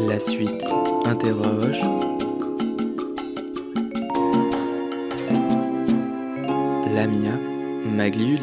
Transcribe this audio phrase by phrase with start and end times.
[0.00, 0.64] La suite
[1.04, 1.80] interroge.
[6.92, 7.38] Lamia
[7.86, 8.42] Magliuli.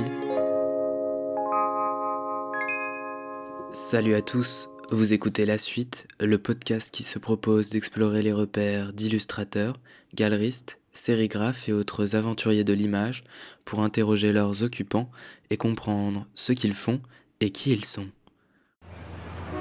[3.73, 8.93] Salut à tous, vous écoutez La Suite, le podcast qui se propose d'explorer les repères
[8.93, 9.75] d'illustrateurs,
[10.13, 13.25] galeristes, sérigraphes et autres aventuriers de l'image
[13.65, 15.11] pour interroger leurs occupants
[15.49, 17.01] et comprendre ce qu'ils font
[17.41, 18.07] et qui ils sont.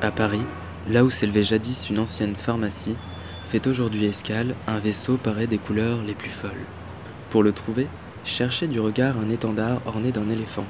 [0.02, 0.44] À Paris,
[0.88, 2.96] là où s'élevait jadis une ancienne pharmacie,
[3.46, 6.50] fait aujourd'hui escale un vaisseau paré des couleurs les plus folles.
[7.30, 7.86] Pour le trouver,
[8.24, 10.66] cherchez du regard un étendard orné d'un éléphant.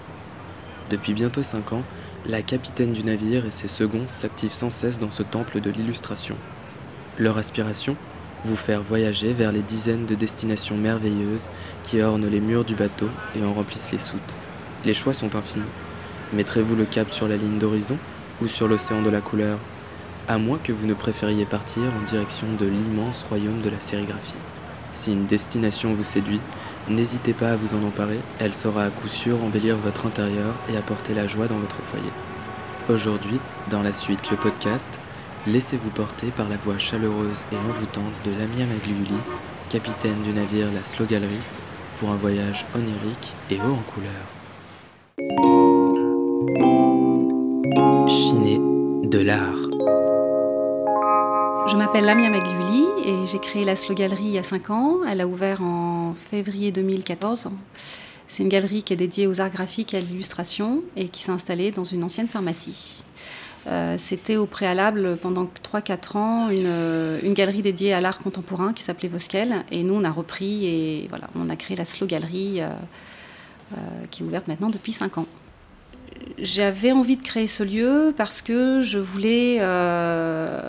[0.91, 1.82] Depuis bientôt cinq ans,
[2.27, 6.37] la capitaine du navire et ses seconds s'activent sans cesse dans ce temple de l'illustration.
[7.18, 7.96] Leur aspiration
[8.45, 11.46] Vous faire voyager vers les dizaines de destinations merveilleuses
[11.82, 14.37] qui ornent les murs du bateau et en remplissent les soutes.
[14.84, 15.65] Les choix sont infinis.
[16.32, 17.98] Mettrez-vous le cap sur la ligne d'horizon?
[18.43, 19.59] Ou sur l'océan de la couleur
[20.29, 24.35] À moins que vous ne préfériez partir en direction de l'immense royaume de la sérigraphie.
[24.90, 26.40] Si une destination vous séduit,
[26.88, 30.77] n'hésitez pas à vous en emparer, elle saura à coup sûr embellir votre intérieur et
[30.77, 32.12] apporter la joie dans votre foyer.
[32.88, 33.40] Aujourd'hui,
[33.71, 35.01] dans la suite le podcast,
[35.46, 39.18] laissez-vous porter par la voix chaleureuse et envoûtante de Lamia Magliuli,
[39.68, 41.40] capitaine du navire La Slow Gallery,
[41.99, 45.74] pour un voyage onirique et haut en couleur.
[49.18, 49.54] L'art.
[51.66, 54.98] Je m'appelle Lamia Magliuli et j'ai créé la Slow Gallery il y a 5 ans.
[55.09, 57.51] Elle a ouvert en février 2014.
[58.29, 61.32] C'est une galerie qui est dédiée aux arts graphiques et à l'illustration et qui s'est
[61.32, 63.04] installée dans une ancienne pharmacie.
[63.66, 69.09] Euh, C'était au préalable pendant 3-4 ans une, galerie dédiée à l'art contemporain qui s'appelait
[69.09, 72.69] Voskel et nous on a repris et voilà, on a créé la Slow Gallery euh,
[73.72, 73.76] euh,
[74.10, 75.26] qui est ouverte maintenant depuis 5 ans
[76.38, 80.60] j'avais envie de créer ce lieu parce que je voulais euh,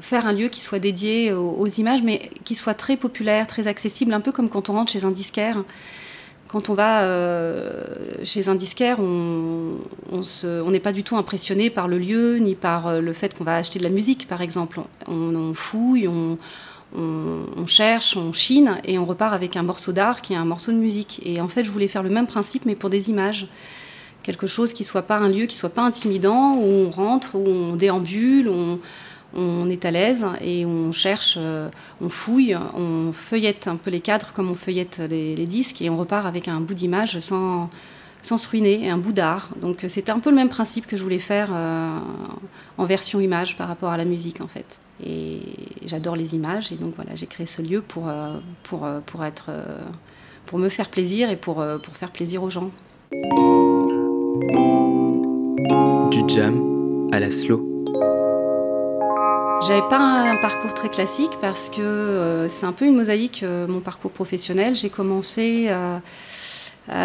[0.00, 4.12] faire un lieu qui soit dédié aux, images, mais qui soit très populaire, très accessible,
[4.12, 5.64] un peu comme quand on rentre chez un disquaire.
[6.48, 7.82] Quand on va euh,
[8.24, 9.80] chez un disquaire, on
[10.70, 13.56] n'est pas du tout impressionné par le lieu, ni par euh, le fait qu'on va
[13.56, 14.80] acheter de la musique, par exemple.
[15.08, 16.36] On, on fouille, on,
[16.94, 20.72] on, cherche, on chine, et on repart avec un morceau d'art qui est un morceau
[20.72, 21.22] de musique.
[21.24, 23.46] Et en fait, je voulais faire le même principe, mais pour des images
[24.22, 27.46] quelque chose qui soit pas un lieu qui soit pas intimidant où on rentre où
[27.46, 28.78] on déambule où on,
[29.34, 31.68] on est à l'aise et on cherche euh,
[32.00, 35.96] on fouille on feuillette un peu les cadres comme on feuillette les, disques et on
[35.96, 37.70] repart avec un bout d'image sans
[38.24, 39.48] sans se ruiner un bout d'art.
[39.60, 41.98] Donc c'était un peu le même principe que je voulais faire euh,
[42.78, 44.78] en version image par rapport à la musique en fait.
[45.04, 45.40] Et
[45.86, 49.50] j'adore les images et donc voilà j'ai créé ce lieu pour euh, pour pour être
[50.46, 52.70] pour me faire plaisir et pour pour faire plaisir aux gens
[56.12, 57.66] du jam à la slow.
[59.66, 63.66] J'avais pas un parcours très classique parce que euh, c'est un peu une mosaïque euh,
[63.66, 64.74] mon parcours professionnel.
[64.74, 65.98] J'ai commencé, euh,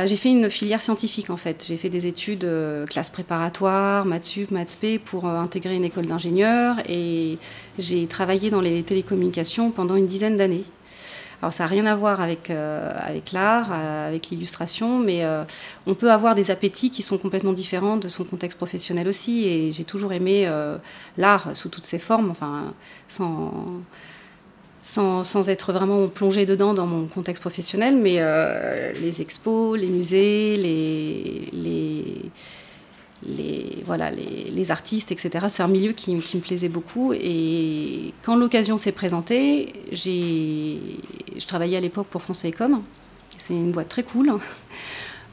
[0.05, 1.65] j'ai fait une filière scientifique en fait.
[1.67, 2.45] J'ai fait des études
[2.89, 7.37] classe préparatoire, maths sup, maths p pour intégrer une école d'ingénieur et
[7.79, 10.65] j'ai travaillé dans les télécommunications pendant une dizaine d'années.
[11.41, 15.43] Alors ça n'a rien à voir avec, euh, avec l'art, euh, avec l'illustration, mais euh,
[15.85, 19.47] on peut avoir des appétits qui sont complètement différents de son contexte professionnel aussi.
[19.47, 20.49] Et j'ai toujours aimé
[21.17, 22.73] l'art sous toutes ses formes, enfin,
[23.07, 23.53] sans,
[24.81, 28.19] sans, sans, être vraiment plongé dedans dans mon contexte professionnel, mais
[28.99, 32.31] les expos, les musées, les, les,
[33.25, 35.47] les, voilà, les, artistes, etc.
[35.49, 37.13] C'est un milieu qui, me plaisait beaucoup.
[37.13, 42.81] Et quand l'occasion s'est présentée, je travaillais à l'époque pour France Télécom.
[43.37, 44.33] C'est une boîte très cool.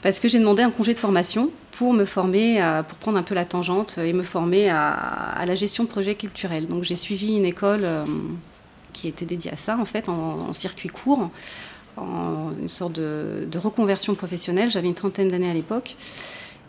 [0.03, 3.35] Parce que j'ai demandé un congé de formation pour me former, pour prendre un peu
[3.35, 6.67] la tangente et me former à, la gestion de projets culturels.
[6.67, 8.05] Donc j'ai suivi une école euh,
[8.93, 11.31] qui était dédiée à ça, en fait, en, circuit court,
[11.97, 14.71] en une sorte de reconversion professionnelle.
[14.71, 15.97] J'avais une trentaine d'années à l'époque.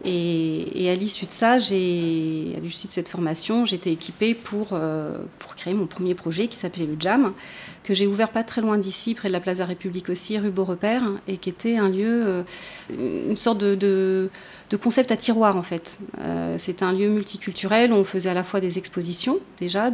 [0.05, 5.55] Et, à l'issue de ça, à l'issue de cette formation, j'étais équipée pour, euh, pour
[5.55, 7.33] créer mon premier projet qui s'appelait le Jam,
[7.83, 10.37] que j'ai ouvert pas très loin d'ici, près de la place de la République aussi,
[10.37, 12.43] rue Beaurepaire, et qui était un lieu, euh,
[12.99, 14.29] une sorte de, de,
[14.77, 15.97] concept à tiroir en fait.
[16.19, 19.85] Euh, C'était un lieu multiculturel où on faisait à la fois des expositions, déjà,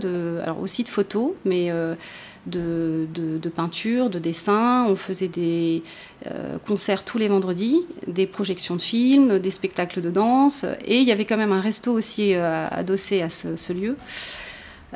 [0.44, 1.96] alors aussi de photos, mais euh,
[2.48, 4.86] de, peinture, de dessin.
[4.88, 5.84] On faisait des
[6.28, 10.66] euh, concerts tous les vendredis, des projections de films, des spectacles de danse.
[10.86, 13.96] Et il y avait quand même un resto aussi euh, adossé à ce, lieu.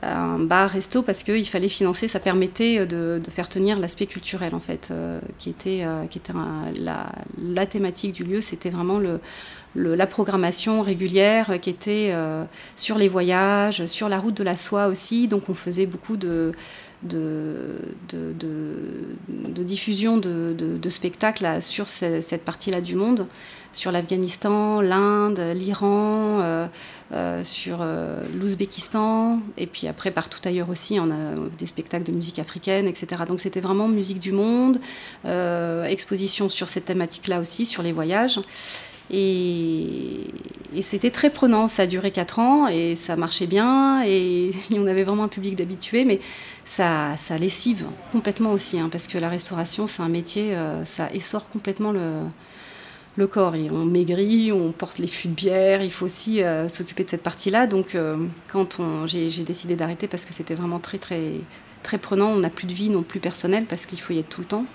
[0.01, 4.91] un bar-resto parce qu'il fallait financer, ça permettait de, faire tenir l'aspect culturel en fait,
[5.37, 6.33] qui était, qui était
[6.75, 8.99] la, thématique du lieu, c'était vraiment
[9.75, 12.13] la programmation régulière qui était
[12.75, 16.51] sur les voyages, sur la route de la soie aussi, donc on faisait beaucoup de,
[17.05, 17.75] de,
[19.63, 23.27] diffusion de, spectacles sur cette partie-là du monde,
[23.75, 26.67] sur l'Afghanistan, l'Inde, l'Iran, euh,
[27.11, 32.13] euh, sur euh, l'Ouzbékistan, et puis après partout ailleurs aussi, on a des spectacles de
[32.13, 33.23] musique africaine, etc.
[33.27, 34.79] Donc c'était vraiment musique du monde,
[35.25, 38.39] exposition sur cette thématique-là aussi, sur les voyages.
[39.11, 40.21] Et,
[40.81, 45.03] c'était très prenant, ça a duré 4 ans et ça marchait bien et on avait
[45.03, 46.19] vraiment un public d'habitués, mais
[46.65, 51.09] ça, ça lessive complètement aussi, hein, parce que la restauration, c'est un métier, euh, ça
[51.13, 52.19] essore complètement le,
[53.15, 53.55] le corps.
[53.55, 57.09] Et on maigrit, on porte les fûts de bière, il faut aussi euh, s'occuper de
[57.09, 57.67] cette partie-là.
[57.67, 58.17] Donc euh,
[58.47, 61.31] quand j'ai décidé d'arrêter parce que c'était vraiment très très
[61.83, 64.29] très prenant, on n'a plus de vie non plus personnelle parce qu'il faut y être
[64.29, 64.65] tout le temps.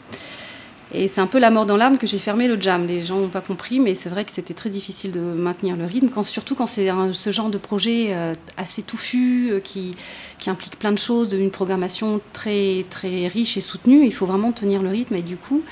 [0.93, 2.85] Et c'est un peu la mort dans l'âme que j'ai fermé le jam.
[2.85, 5.85] Les gens n'ont pas compris, mais c'est vrai que c'était très difficile de maintenir le
[5.85, 9.95] rythme, surtout quand c'est ce genre de projet euh, assez touffu, euh, qui,
[10.41, 14.05] qui, implique plein de choses, une programmation très, très riche et soutenue.
[14.05, 15.15] Il faut vraiment tenir le rythme.
[15.15, 15.63] Et du coup,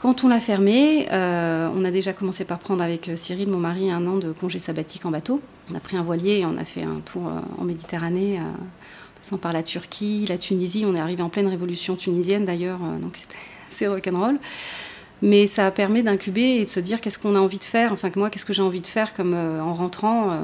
[0.00, 3.90] quand on l'a fermé, euh, on a déjà commencé par prendre avec Cyril, mon mari,
[3.90, 5.40] un an de congé sabbatique en bateau.
[5.72, 7.22] On a pris un voilier et on a fait un tour
[7.56, 8.38] en Méditerranée
[9.18, 10.84] passant par la Turquie, la Tunisie.
[10.86, 13.34] On est arrivé en pleine révolution tunisienne d'ailleurs, donc c'était
[13.74, 14.38] c'est rock'n'roll.
[15.22, 17.94] Mais ça permet d'incuber et de se dire qu'est-ce qu'on a envie de faire.
[17.94, 20.30] Enfin, que moi, qu'est-ce que j'ai envie de faire comme euh, en rentrant.
[20.30, 20.34] Euh,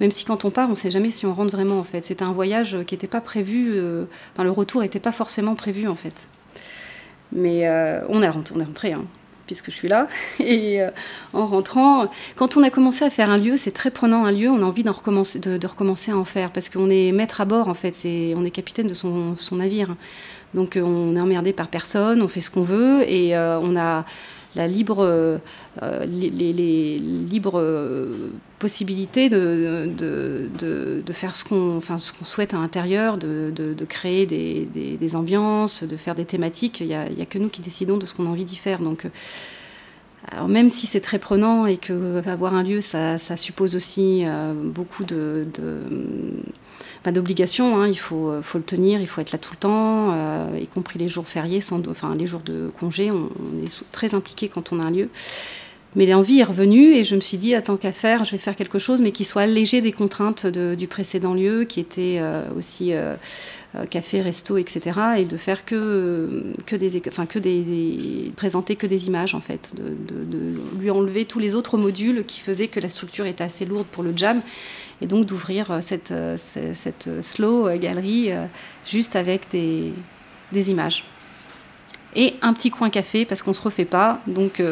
[0.00, 2.04] même si quand on part, on ne sait jamais si on rentre vraiment en fait.
[2.04, 3.72] C'était un voyage qui n'était pas prévu.
[3.74, 6.26] Euh, enfin, le retour n'était pas forcément prévu en fait.
[7.32, 7.68] Mais
[8.08, 9.04] on, est rentré, on est rentré, hein,
[9.46, 10.06] puisque je suis là.
[10.40, 10.80] Et
[11.32, 14.50] en rentrant, quand on a commencé à faire un lieu, c'est très prenant un lieu.
[14.50, 17.68] On a envie recommencer, de, recommencer à en faire parce qu'on est maître à bord
[17.68, 17.94] en fait.
[18.36, 19.96] on est capitaine de son navire.
[20.54, 23.76] Donc euh, on est emmerdé par personne, on fait ce qu'on veut et euh, on
[23.76, 24.04] a
[24.56, 25.38] la libre, euh,
[26.06, 27.60] les, libres
[28.60, 29.90] possibilités de,
[31.10, 31.80] faire ce qu'on
[32.22, 36.80] souhaite à l'intérieur, de, créer des, ambiances, de faire des thématiques.
[36.80, 38.78] Il n'y a, que nous qui décidons de ce qu'on a envie d'y faire.
[38.78, 39.06] Donc,
[40.30, 44.24] alors même si c'est très prenant et que avoir un lieu, ça suppose aussi
[44.62, 45.48] beaucoup de
[47.04, 49.58] pas d'obligation, hein, il faut, euh, faut, le tenir, il faut être là tout le
[49.58, 53.28] temps, euh, y compris les jours fériés, sans, enfin les jours de congé, on,
[53.62, 55.10] est très impliqué quand on a un lieu.
[55.96, 58.56] Mais l'envie est revenue et je me suis dit, tant qu'à faire, je vais faire
[58.56, 62.92] quelque chose, mais qui soit allégé des contraintes du précédent lieu, qui était euh, aussi
[63.90, 64.98] café, resto, etc.
[65.18, 69.74] Et de faire que, que, des, enfin, que des, présenter que des images, en fait,
[69.76, 73.64] de, de, lui enlever tous les autres modules qui faisaient que la structure était assez
[73.64, 74.40] lourde pour le jam
[75.00, 78.30] et donc d'ouvrir euh, cette, euh, cette, slow euh, galerie
[78.86, 79.92] juste avec des,
[80.52, 81.04] des, images.
[82.16, 84.20] Et un petit coin café parce qu'on ne se refait pas.
[84.28, 84.62] Donc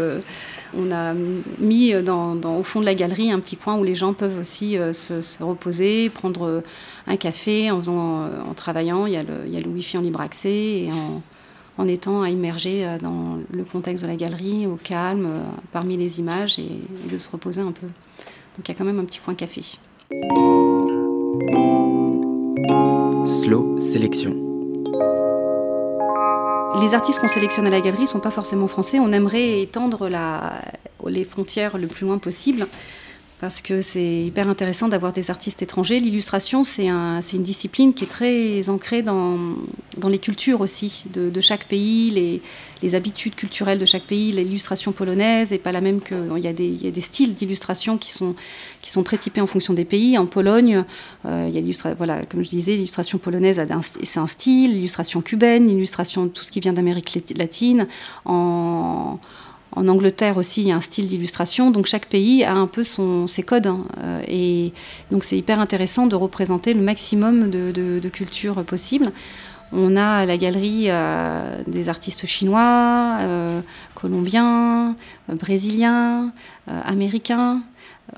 [0.79, 1.13] on a
[1.59, 4.77] mis dans, au fond de la galerie un petit coin où les gens peuvent aussi
[4.93, 6.63] se, reposer, prendre
[7.09, 9.07] un café en, faisant, en travaillant.
[9.07, 11.21] Il y, a le, il y a le wifi en libre accès et en,
[11.83, 15.33] en étant immergé dans le contexte de la galerie, au calme,
[15.73, 16.69] parmi les images et
[17.11, 17.89] de se reposer un peu.
[18.57, 19.63] Donc il y a quand même un petit coin café.
[23.27, 24.37] Slow Sélection.
[26.81, 28.99] Les artistes qu'on sélectionne à la galerie ne sont pas forcément français.
[28.99, 30.11] On aimerait étendre
[31.07, 32.67] les frontières le plus loin possible
[33.43, 35.99] parce que c'est hyper intéressant d'avoir des artistes étrangers.
[35.99, 39.37] L'illustration, c'est une discipline qui est très ancrée dans,
[40.09, 42.41] les cultures aussi de, chaque pays,
[42.83, 44.31] les, habitudes culturelles de chaque pays.
[44.31, 46.15] L'illustration polonaise n'est pas la même que...
[46.37, 48.37] Il y a des, styles d'illustration qui sont,
[49.03, 50.17] très typés en fonction des pays.
[50.19, 50.85] En Pologne,
[51.27, 53.61] euh, y a comme je disais, l'illustration polonaise,
[54.05, 57.89] c'est un style, l'illustration cubaine, l'illustration, tout ce qui vient d'Amérique latine.
[59.75, 62.85] En Angleterre aussi, il y a un style d'illustration, donc chaque pays a un peu
[62.85, 63.67] ses codes.
[63.67, 63.85] Hein.
[64.03, 64.73] Euh, et
[65.11, 69.13] donc c'est hyper intéressant de représenter le maximum de, cultures possibles.
[69.73, 73.61] On a la galerie euh, des artistes chinois, euh,
[73.95, 74.95] colombiens,
[75.29, 76.33] brésiliens,
[76.67, 77.63] américains,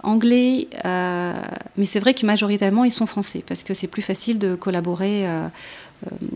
[0.02, 4.56] anglais, mais c'est vrai que majoritairement ils sont français parce que c'est plus facile de
[4.56, 5.28] collaborer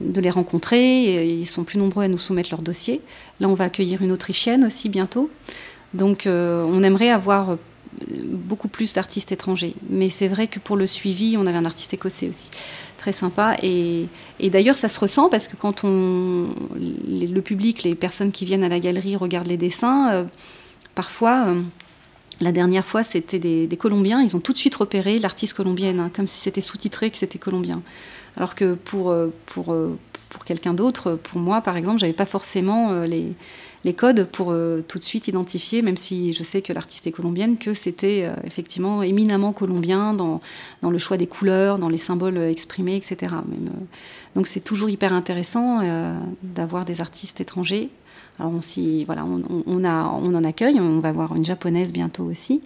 [0.01, 1.27] de les rencontrer.
[1.27, 3.01] Ils sont plus nombreux à nous soumettre leurs dossiers.
[3.41, 5.31] Là, on va accueillir une Autrichienne aussi bientôt.
[5.95, 7.57] Donc, euh, on aimerait avoir euh,
[8.25, 9.75] beaucoup plus d'artistes étrangers.
[9.89, 12.51] Mais c'est vrai que pour le suivi, on avait un artiste écossais aussi,
[12.99, 13.57] très sympa.
[13.63, 14.09] Et,
[14.41, 18.69] d'ailleurs, ça se ressent parce que quand on, le public, les personnes qui viennent à
[18.69, 20.27] la galerie regardent les dessins,
[20.95, 21.55] parfois
[22.41, 24.21] La dernière fois, c'était des, Colombiens.
[24.23, 27.39] Ils ont tout de suite repéré l'artiste colombienne, hein, comme si c'était sous-titré que c'était
[27.39, 27.83] colombien.
[28.39, 29.15] Alors que pour,
[29.47, 29.77] pour,
[30.31, 33.35] pour quelqu'un d'autre, pour moi, par exemple, j'avais pas forcément les,
[33.85, 37.13] les codes pour euh, tout de suite identifier, même si je sais que l'artiste est
[37.13, 40.41] colombienne, que c'était euh, effectivement éminemment colombien dans,
[40.83, 43.35] dans, le choix des couleurs, dans les symboles exprimés, etc.
[43.35, 43.71] Euh,
[44.35, 45.81] donc c'est toujours hyper intéressant
[46.43, 47.91] d'avoir des artistes étrangers.
[48.39, 48.61] Alors on,
[49.05, 52.61] voilà, on, a, on en accueille, on va avoir une japonaise bientôt aussi.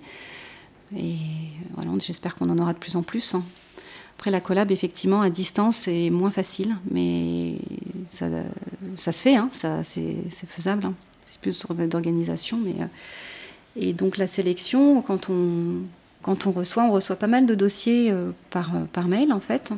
[0.97, 1.15] Et
[1.75, 3.35] voilà, j'espère qu'on en aura de plus en plus.
[3.35, 3.43] Hein.
[4.23, 7.55] Après, la collab, effectivement, à distance, c'est moins facile, mais
[8.09, 8.27] ça,
[8.95, 10.87] ça se fait, hein, c'est faisable.
[10.87, 10.95] Hein.
[11.27, 12.57] C'est plus sur d'organisation.
[12.65, 12.87] Mais, euh,
[13.75, 15.83] et donc, la sélection, quand on,
[16.23, 19.41] quand on reçoit, on reçoit pas mal de dossiers euh, par, euh, par mail, en
[19.41, 19.73] fait.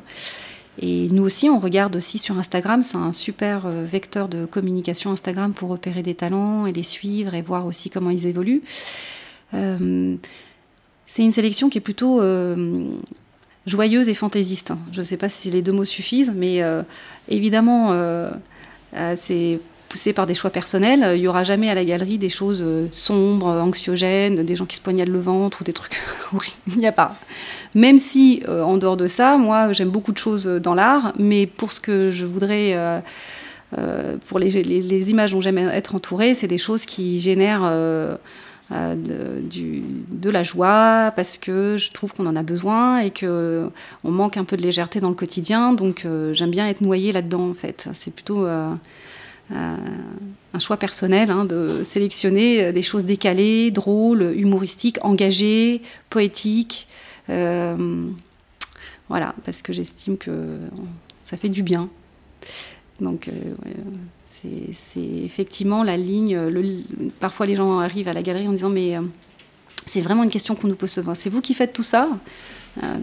[0.79, 2.83] Et nous aussi, on regarde aussi sur Instagram.
[2.83, 7.41] C'est un super vecteur de communication Instagram pour repérer des talents et les suivre et
[7.41, 8.61] voir aussi comment ils évoluent.
[9.53, 10.19] c'est
[11.23, 12.21] une sélection qui est plutôt
[13.67, 14.73] joyeuse et fantaisiste.
[14.93, 16.63] Je ne sais pas si les deux mots suffisent, mais
[17.29, 17.93] évidemment,
[18.97, 21.05] euh, c'est poussé par des choix personnels.
[21.15, 24.77] Il n'y aura jamais à la galerie des choses euh, sombres, anxiogènes, des gens qui
[24.77, 25.97] se poignardent le ventre ou des trucs
[26.33, 26.57] horribles.
[26.69, 27.17] Il n'y a pas.
[27.75, 31.47] Même si, euh, en dehors de ça, moi, j'aime beaucoup de choses dans l'art, mais
[31.47, 33.03] pour ce que je voudrais.
[34.29, 37.69] pour les, images dont j'aime être entourée, c'est des choses qui génèrent
[38.71, 43.69] de, la joie parce que je trouve qu'on en a besoin et que
[44.03, 45.73] on manque un peu de légèreté dans le quotidien.
[45.73, 47.89] Donc j'aime bien être noyée là-dedans en fait.
[47.93, 48.75] C'est plutôt euh,
[49.51, 56.89] un choix personnel hein, de sélectionner des choses décalées, drôles, humoristiques, engagées, poétiques.
[57.31, 58.07] Euh,
[59.09, 60.31] voilà, parce que j'estime que
[61.25, 61.89] ça fait du bien.
[63.01, 63.33] Donc, euh,
[64.73, 66.39] c'est effectivement la ligne.
[67.21, 68.97] parfois, les gens arrivent à la galerie en disant Mais
[69.87, 71.15] c'est vraiment une question qu'on nous pose souvent.
[71.15, 72.09] C'est vous qui faites tout ça?
[72.83, 72.97] Euh,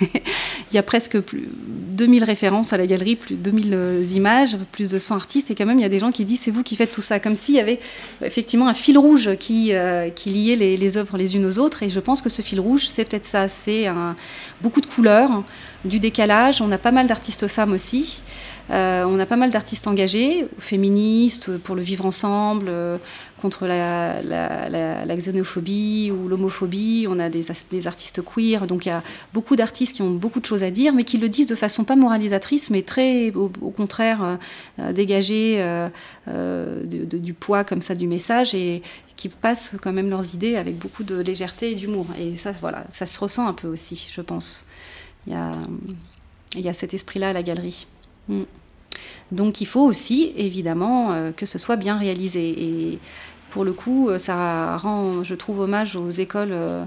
[0.00, 4.56] il y a presque plus 2000 références à la galerie, plus de 2000 euh, images,
[4.70, 6.50] plus de 100 artistes, et quand même il y a des gens qui disent c'est
[6.50, 7.78] vous qui faites tout ça, comme s'il y avait
[8.22, 11.82] effectivement un fil rouge qui, euh, qui liait les, les, œuvres les unes aux autres,
[11.82, 13.86] et je pense que ce fil rouge c'est peut-être ça, c'est
[14.62, 15.44] beaucoup de couleurs,
[15.84, 18.22] du décalage, on a pas mal d'artistes femmes aussi.
[18.70, 22.98] Euh, on a pas mal d'artistes engagés, féministes, pour le vivre ensemble, euh,
[23.40, 27.06] contre la, xénophobie ou l'homophobie.
[27.08, 28.66] On a des, artistes queer.
[28.66, 29.02] Donc il y a
[29.34, 31.84] beaucoup d'artistes qui ont beaucoup de choses à dire, mais qui le disent de façon
[31.84, 34.38] pas moralisatrice, mais très, au, contraire,
[34.78, 35.62] euh, dégagés
[36.26, 38.82] du poids comme ça du message et
[39.16, 42.06] qui passent quand même leurs idées avec beaucoup de légèreté et d'humour.
[42.18, 44.66] Et ça, voilà, ça se ressent un peu aussi, je pense.
[45.26, 45.34] Il
[46.56, 47.86] y a cet esprit-là à la galerie.
[48.28, 48.42] Mm.
[49.32, 52.50] Donc il faut aussi, évidemment, euh, que ce soit bien réalisé.
[52.50, 52.98] Et
[53.50, 56.84] pour le coup, euh, ça rend, je trouve, hommage aux écoles euh,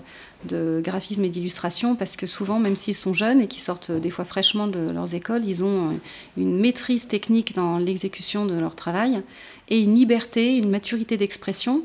[0.48, 4.12] de graphisme et d'illustration, parce que souvent, même s'ils sont jeunes et qui sortent des
[4.12, 6.00] fois fraîchement de leurs écoles, ils ont
[6.38, 9.24] une maîtrise technique dans l'exécution de leur travail
[9.70, 11.84] et une liberté, une maturité d'expression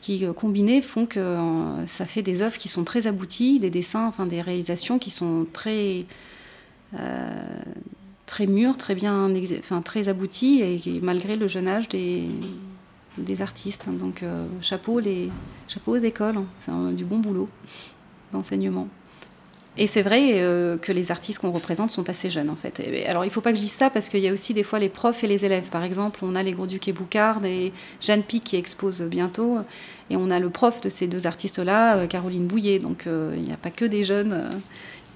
[0.00, 1.36] qui, combinées, font que
[1.86, 5.44] ça fait des œuvres qui sont très abouties, des dessins, enfin des réalisations qui sont
[5.52, 6.04] très
[8.26, 12.24] très mûr, très bien, enfin très abouti, et, malgré le jeune âge des,
[13.18, 13.88] des artistes.
[13.88, 15.30] Donc euh, chapeau, les,
[15.68, 16.44] chapeau aux écoles, hein.
[16.58, 17.48] c'est du bon boulot
[18.32, 18.88] d'enseignement.
[19.78, 22.80] Et c'est vrai euh, que les artistes qu'on représente sont assez jeunes en fait.
[23.06, 24.62] alors il ne faut pas que je dise ça parce qu'il y a aussi des
[24.62, 25.68] fois les profs et les élèves.
[25.68, 29.58] Par exemple, on a les Gros Ducs et Boucard et Jeanne Pic qui expose bientôt.
[30.08, 32.78] Et on a le prof de ces deux artistes-là, euh, Caroline Bouillet.
[32.78, 34.48] Donc il n'y a pas que des jeunes.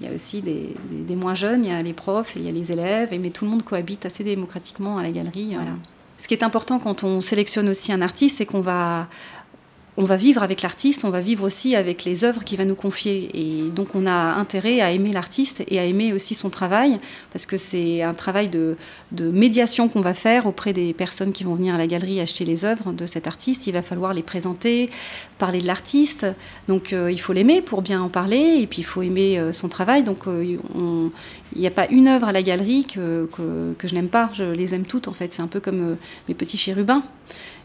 [0.01, 2.51] Il y a aussi des, moins jeunes, il y a les profs, il y a
[2.51, 5.53] les élèves, et, mais tout le monde cohabite assez démocratiquement à la galerie.
[5.53, 5.73] Voilà.
[6.17, 9.07] Ce qui est important quand on sélectionne aussi un artiste, c'est qu'on va
[9.97, 12.75] on va vivre avec l'artiste, on va vivre aussi avec les œuvres qu'il va nous
[12.75, 13.29] confier.
[13.33, 16.99] Et donc on a intérêt à aimer l'artiste et à aimer aussi son travail,
[17.33, 18.77] parce que c'est un travail de,
[19.19, 22.63] médiation qu'on va faire auprès des personnes qui vont venir à la galerie acheter les
[22.63, 23.67] œuvres de cet artiste.
[23.67, 24.89] Il va falloir les présenter,
[25.37, 26.25] parler de l'artiste.
[26.69, 29.51] Donc euh, il faut l'aimer pour bien en parler, et puis il faut aimer euh,
[29.51, 30.03] son travail.
[30.03, 30.57] Donc euh,
[31.53, 33.27] il n'y a pas une œuvre à la galerie que,
[33.83, 35.33] je n'aime pas, je les aime toutes en fait.
[35.33, 35.97] C'est un peu comme
[36.29, 37.03] mes petits chérubins.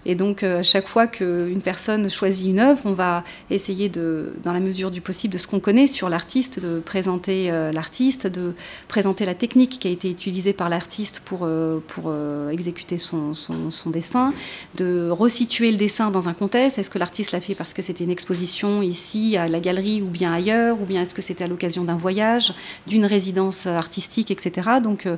[0.08, 4.52] Et donc, euh, chaque fois qu'une personne choisit une œuvre, on va essayer, de, dans
[4.52, 8.54] la mesure du possible, de ce qu'on connaît sur l'artiste, de présenter euh, l'artiste, de
[8.86, 12.14] présenter la technique qui a été utilisée par l'artiste pour, euh, pour
[12.52, 14.32] exécuter son, son, dessin,
[14.76, 16.78] de resituer le dessin dans un contexte.
[16.78, 20.06] Est-ce que l'artiste l'a fait parce que c'était une exposition ici, à la galerie, ou
[20.06, 22.54] bien ailleurs, ou bien est-ce que c'était à l'occasion d'un voyage,
[22.86, 24.70] d'une résidence artistique, etc.
[24.80, 25.08] Donc,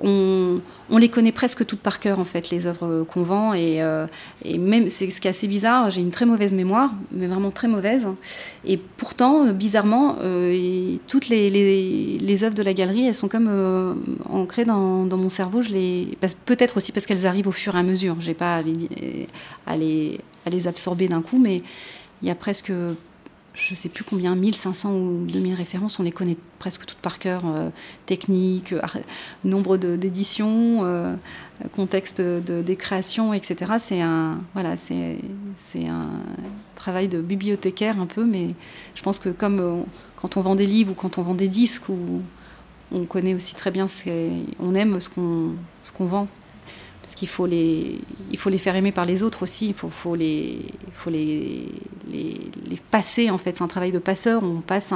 [0.00, 0.60] on,
[0.90, 3.35] on les connaît presque toutes par cœur, en fait, les œuvres qu'on vend.
[3.54, 4.06] Et, euh,
[4.44, 7.50] et même, c'est ce qui est assez bizarre, j'ai une très mauvaise mémoire, mais vraiment
[7.50, 8.06] très mauvaise.
[8.64, 13.94] Et pourtant, bizarrement, euh, toutes les, les, œuvres de la galerie, elles sont comme euh,
[14.30, 15.60] ancrées dans, mon cerveau.
[16.44, 18.16] Peut-être aussi parce qu'elles arrivent au fur et à mesure.
[18.20, 19.28] Je n'ai pas à les,
[19.66, 21.62] à les, à les absorber d'un coup, mais
[22.22, 22.72] il y a presque
[23.56, 27.18] je ne sais plus combien, 1500 ou 2000 références, on les connaît presque toutes par
[27.18, 27.70] cœur, euh,
[28.04, 28.74] technique,
[29.44, 31.16] nombre d'éditions, euh,
[31.74, 33.72] contexte de, des créations, etc.
[33.80, 35.18] C'est un, voilà, c'est,
[35.88, 36.08] un
[36.74, 38.50] travail de bibliothécaire un peu, mais
[38.94, 39.82] je pense que comme euh,
[40.16, 41.84] quand on vend des livres ou quand on vend des disques,
[42.92, 43.86] on connaît aussi très bien,
[44.60, 46.28] on aime ce qu'on, ce qu'on vend
[47.06, 48.00] parce qu'il faut les,
[48.32, 49.68] il faut les faire aimer par les autres aussi.
[49.68, 50.58] Il faut, les,
[52.90, 53.56] passer en fait.
[53.56, 54.42] C'est un travail de passeur.
[54.42, 54.92] On passe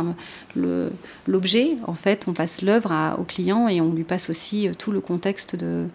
[1.28, 4.90] l'objet en fait, on passe l'œuvre au client et on lui passe aussi euh, tout
[4.90, 5.86] le contexte de,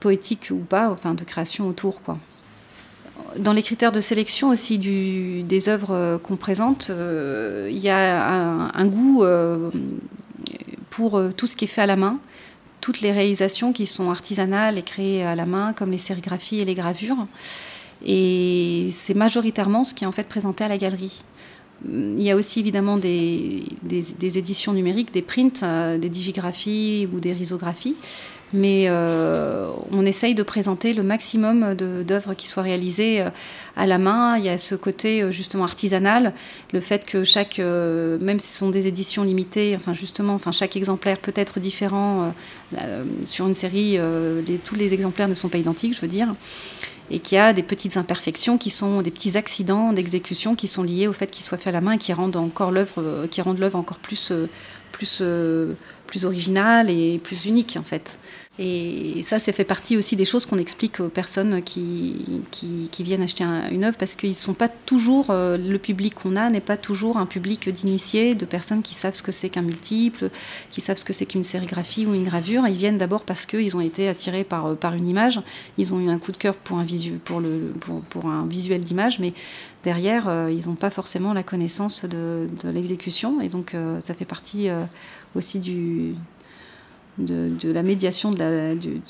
[0.00, 2.00] poétique ou pas, enfin de création autour.
[3.38, 8.72] Dans les critères de sélection aussi des œuvres euh, qu'on présente, euh, il y a
[8.74, 9.24] un, goût
[10.90, 12.18] pour tout ce qui est fait à la main
[12.80, 16.64] toutes les réalisations qui sont artisanales et créées à la main, comme les sérigraphies et
[16.64, 17.26] les gravures.
[18.04, 21.22] Et c'est majoritairement ce qui est en fait présenté à la galerie.
[21.88, 23.62] Il y a aussi évidemment des,
[24.20, 27.94] éditions numériques, des prints, euh, des digigraphies ou des risographies
[28.52, 33.30] mais euh, on essaye de présenter le maximum d'œuvres qui soient réalisées euh,
[33.76, 34.38] à la main.
[34.38, 36.32] Il y a ce côté euh, justement artisanal,
[36.72, 40.76] le fait que chaque, même si ce sont des éditions limitées, enfin justement, enfin chaque
[40.76, 42.32] exemplaire peut être différent
[43.24, 43.98] sur une série.
[44.64, 46.34] tous les exemplaires ne sont pas identiques, je veux dire
[47.10, 50.82] et qu'il y a des petites imperfections qui sont des petits accidents d'exécution qui sont
[50.82, 53.40] liés au fait qu'il soit fait à la main et qui rendent encore l'œuvre qui
[53.40, 54.30] rendent l'œuvre encore plus
[54.92, 55.22] plus
[56.08, 58.18] plus originale et plus unique en fait.
[58.60, 63.22] Et ça, ça fait partie aussi des choses qu'on explique aux personnes qui, qui, viennent
[63.22, 66.76] acheter une œuvre parce qu'ils sont pas toujours, euh, le public qu'on a n'est pas
[66.76, 70.30] toujours un public d'initiés, de personnes qui savent ce que c'est qu'un multiple,
[70.70, 72.66] qui savent ce que c'est qu'une sérigraphie ou une gravure.
[72.66, 75.40] Ils viennent d'abord parce qu'ils ont été attirés par, euh, par une image,
[75.76, 77.72] ils ont eu un coup de cœur pour un, visu, pour le,
[78.10, 79.34] pour un visuel d'image, mais
[79.84, 83.40] derrière, euh, ils n'ont pas forcément la connaissance de, de l'exécution.
[83.40, 84.68] Et donc, ça fait partie
[85.38, 86.14] aussi du,
[87.18, 89.00] de, la médiation de la, du,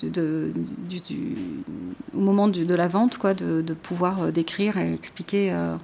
[2.15, 5.77] au moment de la vente, quoi, de, pouvoir euh, décrire et expliquer euh,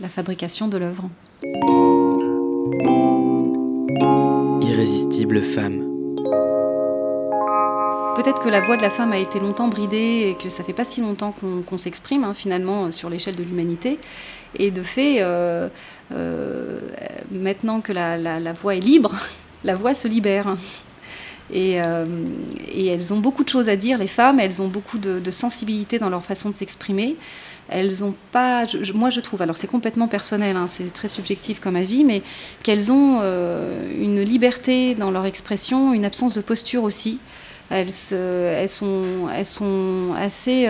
[0.00, 1.08] la fabrication de l'œuvre.
[4.62, 5.88] Irrésistible femme.
[8.16, 10.74] Peut-être que la voix de la femme a été longtemps bridée et que ça fait
[10.74, 11.34] pas si longtemps
[11.66, 13.98] qu'on s'exprime hein, finalement sur l'échelle de l'humanité.
[14.54, 15.68] Et de fait, euh,
[17.32, 19.14] maintenant que la, la voix est libre,
[19.64, 20.56] la voix se libère.
[21.54, 22.06] Euh,
[22.72, 25.98] et, elles ont beaucoup de choses à dire, les femmes, elles ont beaucoup de, sensibilité
[25.98, 27.16] dans leur façon de s'exprimer.
[27.68, 31.76] Elles ont pas, moi je trouve, alors c'est complètement personnel, hein, c'est très subjectif comme
[31.76, 32.22] avis, mais
[32.62, 37.18] qu'elles ont euh, une liberté dans leur expression, une absence de posture aussi.
[37.70, 40.68] Elles, elles, sont, elles sont assez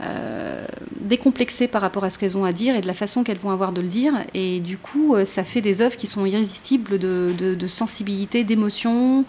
[0.00, 0.66] euh, euh,
[1.00, 3.50] décomplexées par rapport à ce qu'elles ont à dire et de la façon qu'elles vont
[3.50, 4.12] avoir de le dire.
[4.34, 9.24] Et du coup, euh, ça fait des œuvres qui sont irrésistibles de, sensibilité, d'émotion,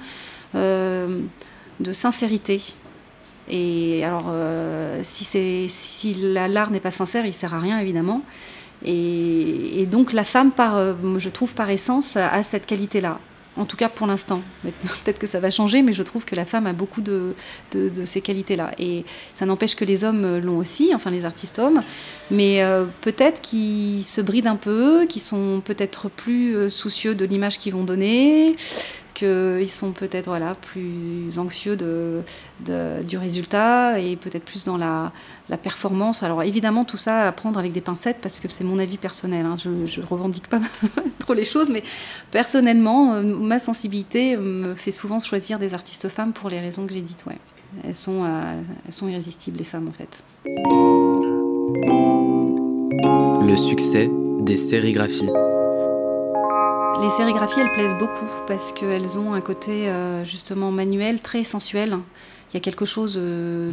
[0.55, 1.21] euh,
[1.79, 2.61] de sincérité.
[3.49, 4.31] Et alors,
[5.01, 8.21] si, si l'art n'est pas sincère, il sert à rien, évidemment.
[8.83, 10.77] Et, et donc, la femme, par,
[11.17, 13.19] je trouve, par essence, a cette qualité-là
[13.57, 14.41] en tout cas pour l'instant.
[14.63, 17.33] Peut-être que ça va changer, mais je trouve que la femme a beaucoup de,
[18.05, 18.71] ces qualités-là.
[18.77, 21.81] Et ça n'empêche que les hommes l'ont aussi, enfin les artistes hommes,
[22.31, 27.25] mais euh, peut-être qu'ils se brident un peu, qu'ils sont peut-être plus euh, soucieux de
[27.25, 28.55] l'image qu'ils vont donner,
[29.19, 35.11] qu'ils sont peut-être voilà, plus anxieux du résultat et peut-être plus dans la,
[35.61, 36.23] performance.
[36.23, 39.45] Alors évidemment, tout ça à prendre avec des pincettes parce que c'est mon avis personnel.
[39.45, 39.55] Hein.
[39.57, 40.61] Je ne revendique pas
[41.19, 41.83] trop les choses, mais
[42.31, 46.93] personnellement, euh, ma sensibilité me fait souvent choisir des artistes femmes pour les raisons que
[46.93, 47.25] j'ai dites.
[47.25, 47.37] Ouais.
[47.83, 50.23] Elles, sont, euh, elles sont irrésistibles, les femmes, en fait.
[53.45, 54.09] Le succès
[54.41, 55.29] des sérigraphies.
[57.01, 61.97] Les sérigraphies, elles plaisent beaucoup parce qu'elles ont un côté euh, justement manuel très sensuel.
[62.51, 63.71] Il y a quelque chose euh,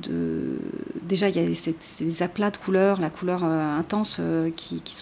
[0.00, 0.58] de,
[1.02, 4.20] déjà il y a ces, aplats de couleurs, la couleur euh, intense
[4.56, 4.94] qui, qui,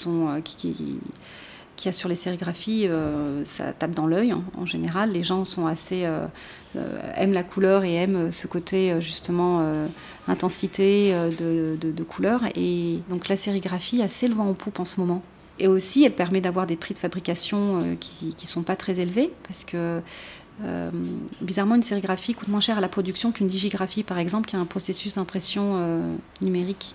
[1.88, 2.88] a sur les sérigraphies,
[3.44, 5.12] ça tape dans l'œil hein, en général.
[5.12, 6.09] Les gens sont assez
[7.16, 9.62] aiment la couleur et aiment ce côté justement
[10.29, 12.40] intensité de, de, de couleur.
[12.55, 15.22] Et donc la sérigraphie a assez le vent en poupe en ce moment.
[15.62, 18.98] Et aussi, elle permet d'avoir des prix de fabrication euh, qui ne sont pas très
[18.98, 20.03] élevés, parce que
[21.40, 24.59] bizarrement, une sérigraphie coûte moins cher à la production qu'une digigraphie, par exemple, qui a
[24.59, 26.09] un processus d'impression
[26.40, 26.94] numérique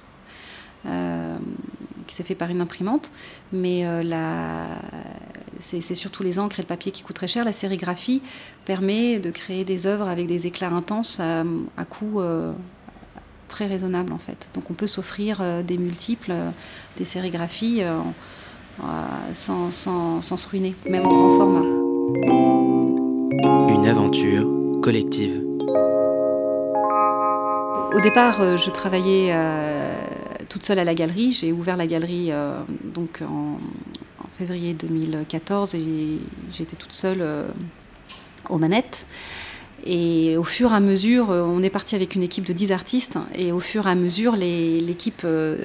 [0.86, 3.12] qui s'est fait par une imprimante.
[3.52, 3.86] Mais
[5.60, 7.44] c'est surtout les encres et le papier qui coûtent très cher.
[7.44, 8.22] La sérigraphie
[8.64, 11.44] permet de créer des œuvres avec des éclats intenses à,
[11.76, 12.22] à coût
[13.50, 14.48] très raisonnable en fait.
[14.54, 16.34] Donc on peut s'offrir des multiples,
[16.98, 17.82] des sérigraphies
[19.34, 21.64] sans, sans, sans se ruiner, même en grand format.
[23.74, 24.48] Une aventure
[24.82, 25.48] collective.
[27.98, 29.92] Au départ, euh, je travaillais euh,
[30.50, 31.32] toute seule à la galerie.
[31.32, 33.58] J'ai ouvert la galerie euh, donc en,
[34.38, 36.20] février 2014 et
[36.52, 37.26] j'étais toute seule
[38.50, 39.08] aux manettes.
[39.90, 42.74] Et au fur et à mesure, euh, on est parti avec une équipe de 10
[42.74, 45.56] artistes, et au fur et à mesure, l'équipe euh,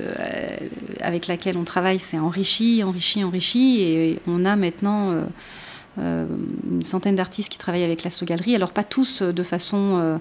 [1.01, 5.13] avec laquelle on travaille s'est enrichie, enrichie, enrichie, et on a maintenant
[5.99, 6.27] euh,
[6.71, 8.55] une centaine d'artistes qui travaillent avec la Galerie.
[8.55, 10.21] Alors pas tous de façon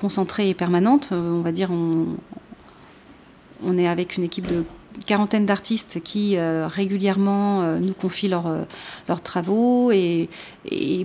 [0.00, 4.62] concentrée et permanente, on va dire on est avec une équipe de
[5.06, 8.64] quarantaine d'artistes qui euh, régulièrement euh, nous confient euh,
[9.08, 9.90] leurs travaux.
[9.92, 10.28] Et,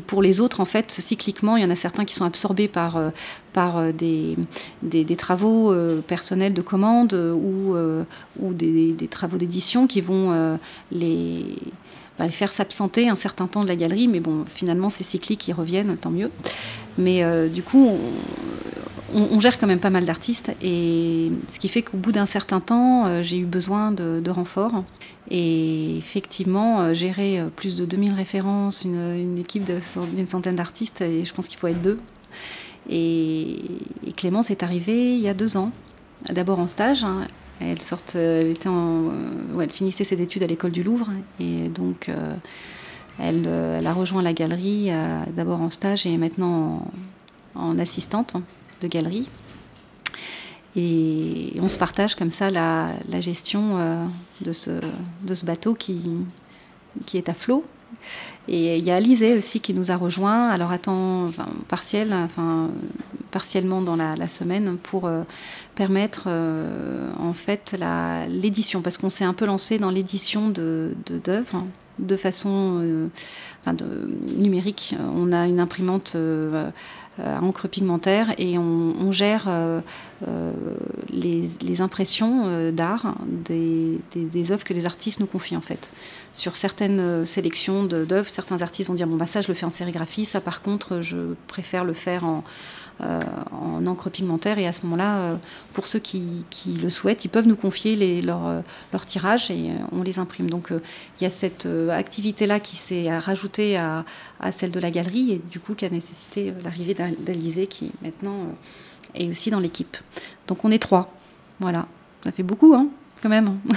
[0.08, 2.98] pour les autres en fait cycliquement il y en a certains qui sont absorbés par,
[3.52, 4.38] par des,
[4.82, 5.76] des, travaux
[6.08, 7.76] personnels de commande ou,
[8.40, 10.58] ou des, des travaux d'édition qui vont bah,
[10.92, 14.08] les faire s'absenter un certain temps de la galerie.
[14.08, 16.32] Mais bon finalement c'est cyclique ils reviennent tant mieux.
[16.98, 18.00] Mais du coup on,
[19.14, 22.60] on, gère quand même pas mal d'artistes et ce qui fait qu'au bout d'un certain
[22.60, 24.84] temps, euh, j'ai eu besoin de, renforts.
[25.32, 29.70] Et effectivement, euh, gérer euh, plus de 2000 références, une, équipe
[30.16, 31.98] d'une centaine d'artistes, et je pense qu'il faut être deux.
[32.90, 33.58] Et,
[34.16, 35.72] Clémence est arrivée il y a deux ans,
[36.30, 37.04] d'abord en stage.
[37.04, 37.28] Hein.
[37.62, 37.78] Elle,
[38.16, 38.70] elle, était
[39.62, 41.10] elle finissait ses études à l'école du Louvre
[41.42, 42.10] et donc
[43.20, 43.50] elle,
[43.86, 44.90] a rejoint la galerie
[45.36, 46.88] d'abord en stage et maintenant
[47.56, 48.38] en assistante
[48.82, 49.30] de galerie.
[50.76, 54.06] Et on se partage comme ça la, gestion euh,
[54.42, 54.72] de, ce,
[55.24, 56.10] de ce bateau qui,
[57.06, 57.64] qui est à flot.
[58.48, 61.28] Et il y a Alizé aussi qui nous a rejoint, alors à temps
[61.68, 62.70] partiel, enfin,
[63.32, 65.24] partiellement dans la, semaine, pour euh,
[65.76, 67.76] permettre euh, en fait
[68.30, 71.66] l'édition, parce qu'on s'est un peu lancé dans l'édition d'œuvres
[71.98, 73.10] de, de façon
[73.62, 73.86] enfin, de,
[74.38, 74.96] numérique.
[75.16, 76.16] On a une imprimante
[77.18, 79.82] à encre pigmentaire et on, gère euh,
[80.28, 80.52] euh,
[81.10, 85.90] les, impressions d'art des, œuvres que les artistes nous confient en fait.
[86.34, 89.70] Sur certaines sélections d'œuvres, certains artistes vont dire bon bah ça je le fais en
[89.70, 92.44] sérigraphie, ça par contre je préfère le faire en,
[93.02, 94.60] euh, en encre pigmentaire.
[94.60, 95.36] Et à ce moment-là, euh,
[95.72, 96.44] pour ceux qui,
[96.82, 98.60] le souhaitent, ils peuvent nous confier les, leurs euh,
[98.92, 100.50] leur tirages et on les imprime.
[100.50, 104.04] Donc il y a cette activité-là qui s'est rajoutée à,
[104.52, 108.48] celle de la galerie et du coup qui a nécessité l'arrivée d'Alizé qui maintenant
[109.16, 109.98] est aussi dans l'équipe.
[110.48, 111.14] Donc on est trois.
[111.60, 111.88] Voilà.
[112.24, 112.88] Ça fait beaucoup, hein,
[113.22, 113.60] quand même.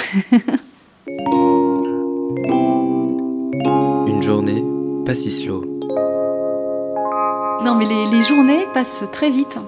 [4.06, 4.64] Une journée
[5.04, 5.64] pas si slow.
[7.64, 9.58] Non, mais les, journées passent très vite.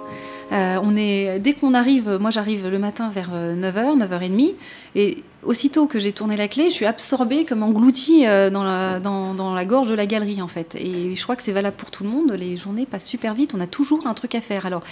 [0.53, 4.55] Euh, on est, dès qu'on arrive, moi j'arrive le matin vers 9h, euh, 9h30,
[4.95, 9.01] et aussitôt que j'ai tourné la clé, je suis absorbée comme engloutie euh, dans la,
[9.01, 10.77] dans, la gorge de la galerie en fait.
[10.77, 13.55] Et je crois que c'est valable pour tout le monde, les journées passent super vite,
[13.55, 14.67] on a toujours un truc à faire.
[14.67, 14.83] Alors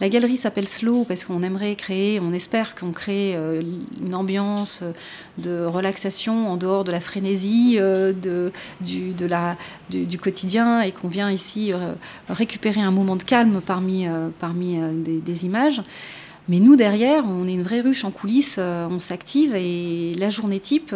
[0.00, 3.60] la galerie s'appelle Slow parce qu'on aimerait créer, on espère qu'on crée euh,
[4.02, 4.82] une ambiance
[5.36, 8.14] de relaxation en dehors de la frénésie euh,
[8.80, 11.92] du, quotidien et qu'on vient ici euh,
[12.30, 14.06] récupérer un moment de calme parmi,
[14.38, 15.82] parmi des, images.
[16.48, 20.60] Mais nous, derrière, on est une vraie ruche en coulisses, on s'active et la journée
[20.60, 20.94] type,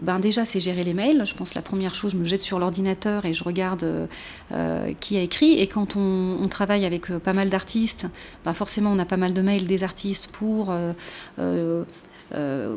[0.00, 1.24] ben déjà c'est gérer les mails.
[1.24, 4.08] Je pense que la première chose, je me jette sur l'ordinateur et je regarde
[4.52, 5.58] euh, qui a écrit.
[5.60, 8.06] Et quand on, travaille avec euh, pas mal d'artistes,
[8.44, 11.84] ben forcément on a pas mal de mails des artistes pour euh,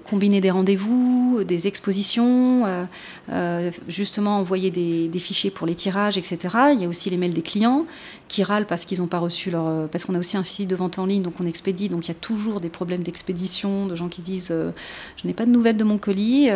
[0.03, 2.85] combiner des rendez-vous, des expositions, euh,
[3.31, 6.37] euh, justement envoyer des, fichiers pour les tirages, etc.
[6.73, 7.85] Il y a aussi les mails des clients
[8.27, 9.87] qui râlent parce qu'ils n'ont pas reçu leur...
[9.89, 12.09] Parce qu'on a aussi un site de vente en ligne, donc on expédie, donc il
[12.09, 15.77] y a toujours des problèmes d'expédition, de gens qui disent je n'ai pas de nouvelles
[15.77, 16.49] de mon colis.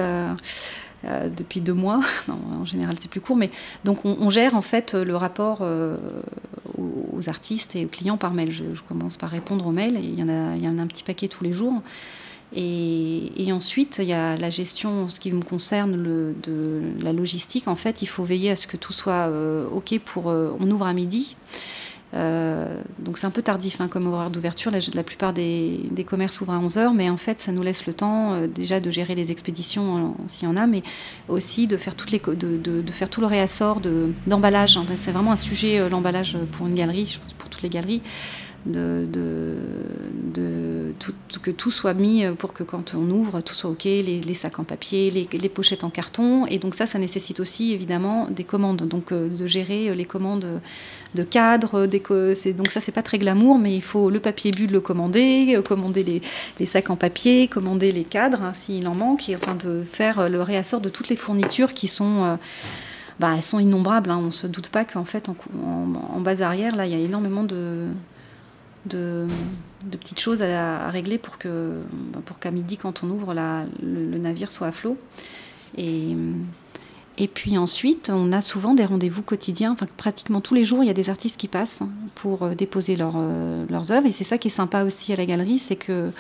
[1.04, 2.02] depuis deux mois.
[2.30, 3.50] en général, c'est plus court, mais
[3.86, 5.62] donc on, gère en fait le rapport
[6.78, 8.52] aux, artistes et aux clients par mail.
[8.52, 10.88] Je, commence par répondre aux mails il y en a, il y en a un
[10.88, 11.82] petit paquet tous les jours.
[12.56, 17.68] Et, ensuite, il y a la gestion, ce qui me concerne, de la logistique.
[17.68, 20.30] En fait, il faut veiller à ce que tout soit euh, OK pour.
[20.30, 21.36] Euh, on ouvre à midi.
[22.14, 24.72] donc c'est un peu tardif hein, comme horaire d'ouverture.
[24.72, 28.48] La, plupart des, commerces ouvrent à 11h, mais en fait ça nous laisse le temps
[28.48, 30.84] déjà de gérer les expéditions s'il y en a, mais
[31.28, 33.82] aussi de faire, toutes les, de, faire tout le réassort
[34.26, 34.80] d'emballage.
[34.96, 38.02] c'est vraiment un sujet, l'emballage pour une galerie, je pense pour toutes les galeries
[41.42, 44.64] que tout soit mis pour que quand on ouvre, tout soit OK, les, sacs en
[44.64, 46.46] papier, les, pochettes en carton.
[46.48, 50.62] Et donc ça, ça nécessite aussi évidemment des commandes, donc euh, de gérer les commandes
[51.16, 51.88] de cadres.
[51.88, 55.56] donc ça, c'est pas très glamour, mais il faut le papier bu de le commander,
[55.56, 56.22] euh, commander
[56.60, 60.30] les, sacs en papier, commander les cadres hein, s'il en manque, et enfin de faire
[60.30, 62.24] le réassort de toutes les fournitures qui sont...
[62.24, 62.36] Euh,
[63.20, 64.12] bah, elles sont innombrables.
[64.12, 64.20] Hein.
[64.22, 65.36] On ne se doute pas qu'en fait, en,
[66.14, 67.88] en, base arrière, là, il y a énormément de,
[68.88, 69.28] de,
[69.92, 71.82] petites choses à, régler pour que
[72.26, 74.98] pour qu'à midi, quand on ouvre, la, le, navire soit à flot.
[75.78, 76.16] Et,
[77.20, 79.72] et puis ensuite, on a souvent des rendez-vous quotidiens.
[79.72, 81.80] Enfin, pratiquement tous les jours, il y a des artistes qui passent
[82.14, 84.06] pour euh, déposer euh, leurs œuvres.
[84.06, 86.12] Et c'est ça qui est sympa aussi à la galerie, c'est que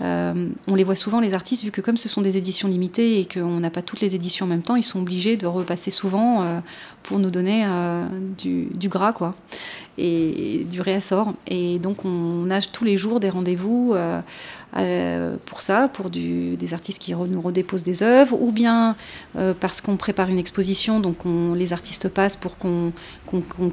[0.00, 3.18] euh, on les voit souvent, les artistes, vu que comme ce sont des éditions limitées
[3.18, 5.90] et qu'on n'a pas toutes les éditions en même temps, ils sont obligés de repasser
[5.90, 6.44] souvent
[7.08, 8.04] pour nous donner euh,
[8.36, 9.34] du, gras, quoi,
[9.98, 11.34] et, du réassort.
[11.46, 13.94] Et donc, on a tous les jours des rendez-vous
[14.76, 18.96] euh, pour ça, pour des artistes qui nous redéposent des œuvres, ou bien
[19.36, 22.92] euh, parce qu'on prépare une exposition, donc on, les artistes passent pour qu'on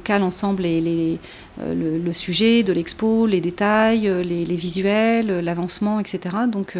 [0.02, 1.18] cale ensemble les,
[1.60, 6.34] euh, le, sujet de l'expo, les détails, les, visuels, l'avancement, etc.
[6.48, 6.78] Donc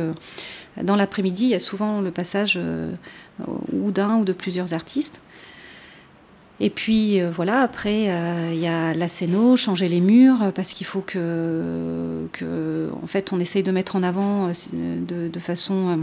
[0.82, 2.58] dans l'après-midi, il y a souvent le passage
[3.72, 5.20] ou d'un ou de plusieurs artistes.
[6.58, 10.50] Et puis euh, voilà, après, euh, il y a la scéno, changer les murs, euh,
[10.50, 12.28] parce qu'il faut que,
[13.02, 16.00] en fait, on essaye de mettre en avant de, façon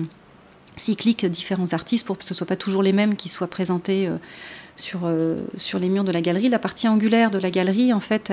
[0.75, 4.09] cyclique différents artistes pour que ce ne soit pas toujours les mêmes qui soient présentés
[4.75, 5.01] sur,
[5.57, 6.49] sur les murs de la galerie.
[6.49, 8.31] La partie angulaire de la galerie, en fait,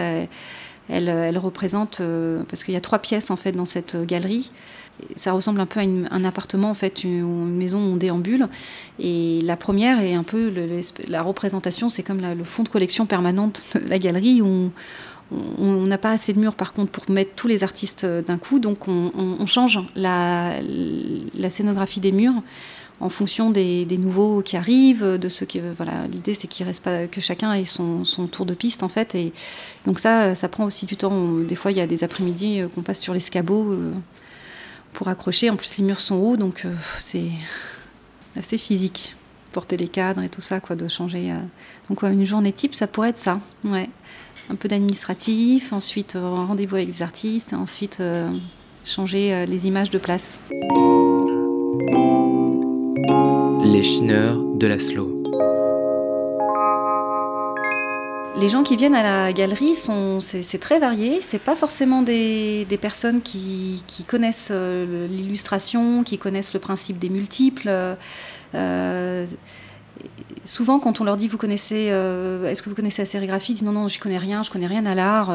[0.88, 2.00] elle, représente,
[2.48, 4.50] parce qu'il y a trois pièces en fait dans cette galerie
[5.16, 8.48] ça ressemble un peu à un appartement, en fait, une, maison où on déambule.
[8.98, 10.52] Et la première est un peu
[11.08, 14.70] la représentation, c'est comme le fond de collection permanente de la galerie où
[15.32, 18.58] on n'a pas assez de murs par contre pour mettre tous les artistes d'un coup,
[18.58, 20.54] donc on, change la,
[21.50, 22.42] scénographie des murs
[23.00, 27.06] en fonction des, nouveaux qui arrivent, de ceux qui voilà l'idée c'est qu'il reste pas
[27.06, 29.32] que chacun ait son, tour de piste en fait et
[29.86, 31.28] donc ça ça prend aussi du temps.
[31.48, 33.92] Des fois il y a des après-midi qu'on passe sur l'escabeau euh,
[34.92, 35.50] pour accrocher.
[35.50, 37.30] En plus, les murs sont hauts, donc euh, c'est
[38.36, 39.14] assez physique.
[39.52, 41.32] Porter les cadres et tout ça, quoi, de changer.
[41.32, 41.38] Euh.
[41.88, 43.40] Donc, une journée type, ça pourrait être ça.
[43.64, 48.02] Un peu d'administratif, ensuite euh, rendez-vous avec les artistes, ensuite
[48.84, 50.40] changer les images de place.
[53.64, 55.19] Les chineurs de Laszlo.
[58.40, 61.20] Les gens qui viennent à la galerie, sont, c'est, très varié.
[61.20, 67.70] C'est pas forcément des, personnes qui, connaissent euh, l'illustration, qui connaissent le principe des multiples.
[68.54, 69.26] Euh,
[70.44, 73.56] souvent, quand on leur dit vous connaissez, euh, est-ce que vous connaissez la sérigraphie, ils
[73.56, 75.30] disent non non, je connais rien, je connais rien à l'art.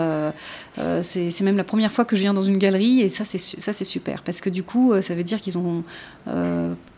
[1.03, 3.71] c'est, même la première fois que je viens dans une galerie et ça c'est ça
[3.71, 5.83] c'est super parce que du coup ça veut dire qu'ils ont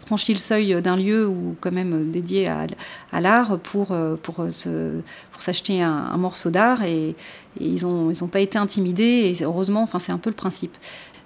[0.07, 5.01] franchi le seuil d'un lieu ou quand même dédié à, l'art pour, euh, pour, se,
[5.31, 7.15] pour s'acheter un, morceau d'art et,
[7.59, 10.75] ils n'ont ils ont pas été intimidés et heureusement, enfin, c'est un peu le principe.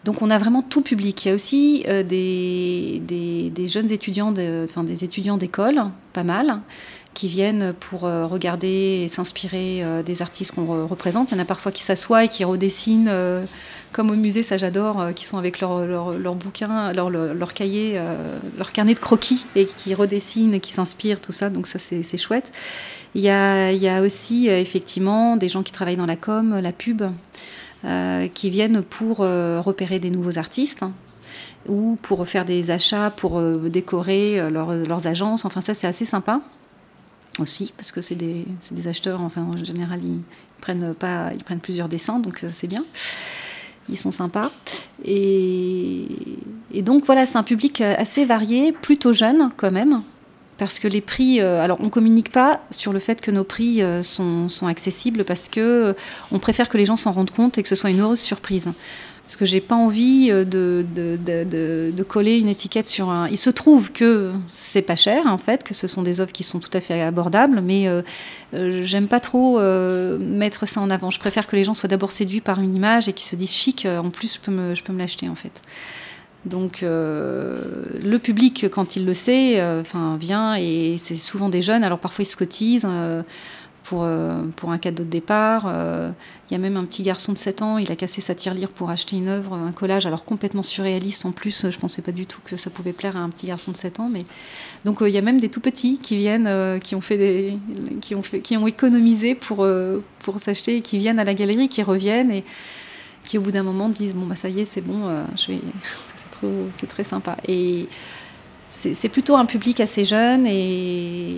[0.04, 1.26] Donc on a vraiment tout public.
[1.26, 6.62] Il y a aussi euh, des, des, jeunes étudiants, enfin, des étudiants d'école, pas mal,
[7.13, 11.32] qui viennent pour euh, regarder et s'inspirer des artistes qu'on représente.
[11.32, 13.12] Il y en a parfois qui s'assoient et qui redessinent
[13.91, 17.54] comme au musée, ça j'adore, euh, qui sont avec leurs leur, leur bouquins, leur, leur,
[17.54, 21.49] cahier, euh, leur carnet de croquis et qui redessinent, qui s'inspirent, tout ça.
[21.49, 22.51] Donc ça, c'est chouette.
[23.15, 26.15] Il y a, il y a aussi euh, effectivement des gens qui travaillent dans la
[26.15, 27.04] com, la pub,
[28.36, 30.91] qui viennent pour repérer des nouveaux artistes hein,
[31.67, 35.45] ou pour faire des achats, pour décorer leurs agences.
[35.45, 36.41] Enfin, ça, c'est assez sympa
[37.39, 40.21] aussi, parce que c'est des, des, acheteurs, enfin, en général, ils
[40.62, 42.84] prennent, pas, ils prennent plusieurs dessins, donc c'est bien
[43.91, 44.51] ils sont sympas.
[45.06, 46.08] Et,
[46.82, 50.01] donc voilà, c'est un public assez varié, plutôt jeune quand même,
[50.58, 53.82] parce que les prix, euh, alors on communique pas sur le fait que nos prix
[53.82, 55.93] euh, sont, sont, accessibles, parce que euh,
[56.32, 58.69] on préfère que les gens s'en rendent compte et que ce soit une heureuse surprise
[59.32, 63.30] parce que j'ai pas envie euh, de, coller une étiquette sur un.
[63.30, 66.44] Il se trouve que c'est pas cher en fait, que ce sont des offres qui
[66.44, 68.02] sont tout à fait abordables, mais euh,
[68.54, 69.58] euh, j'aime pas trop
[70.20, 71.12] mettre ça en avant.
[71.12, 73.54] Je préfère que les gens soient d'abord séduits par une image et qu'ils se disent
[73.54, 73.86] chic.
[73.86, 74.52] En plus, je peux
[74.91, 75.62] me, l'acheter en fait.
[76.44, 79.63] Donc le public, quand il le sait,
[80.20, 81.86] vient et c'est souvent des jeunes.
[81.86, 82.88] Alors parfois ils se cotisent
[83.91, 85.65] pour, euh, pour un cadeau de départ.
[85.67, 86.12] Euh,
[86.49, 88.69] il y a même un petit garçon de 7 ans, il a cassé sa tirelire
[88.69, 91.69] pour acheter une œuvre, un collage, alors complètement surréaliste en plus.
[91.69, 93.99] Je pensais pas du tout que ça pouvait plaire à un petit garçon de 7
[93.99, 94.10] ans.
[94.10, 94.23] Mais...
[94.86, 97.58] Donc il y a même des tout petits qui viennent, qui, ont fait des,
[97.99, 99.67] qui, ont fait, qui ont économisé pour,
[100.19, 102.45] pour s'acheter, qui viennent à la galerie, qui reviennent et
[103.25, 105.04] qui au bout d'un moment disent bon bah ça y est c'est bon
[106.77, 107.88] c'est très sympa et
[108.71, 111.36] c'est plutôt un public assez jeune et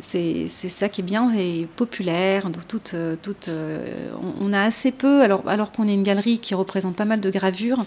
[0.00, 2.50] c'est ça qui est bien et populaire.
[2.50, 3.50] Donc toute, toute,
[4.40, 7.84] on, a assez peu, alors, qu'on est une galerie qui représente pas mal de gravures,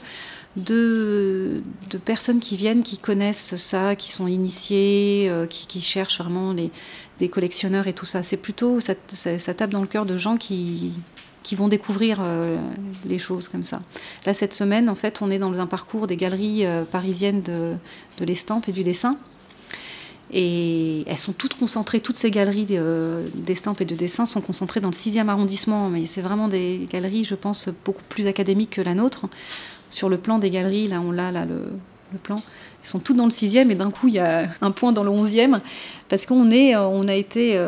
[0.56, 1.63] de,
[2.06, 6.71] personnes qui viennent, qui connaissent ça, qui sont initiées, euh, qui, cherchent vraiment les,
[7.19, 8.23] des collectionneurs et tout ça.
[8.23, 10.93] C'est plutôt, ça, tape dans le cœur de gens qui,
[11.54, 12.58] vont découvrir euh,
[13.06, 13.82] les choses comme ça.
[14.26, 17.73] Là, cette semaine, en fait, on est dans un parcours des galeries euh, parisiennes de,
[18.19, 19.17] de l'estampe et du dessin.
[20.36, 24.80] Et elles sont toutes concentrées, toutes ces galeries euh, d'estampes et de dessin sont concentrées
[24.80, 25.89] dans le 6e arrondissement.
[25.89, 29.28] Mais c'est vraiment des galeries, je pense, beaucoup plus académiques que la nôtre.
[29.89, 31.62] Sur le plan des galeries, là, on l'a, là, le,
[32.24, 32.41] plan.
[32.84, 35.04] Ils sont toutes dans le 6e et d'un coup, il y a un point dans
[35.04, 35.60] le 11e.
[36.10, 37.60] Parce qu'on est, on a été,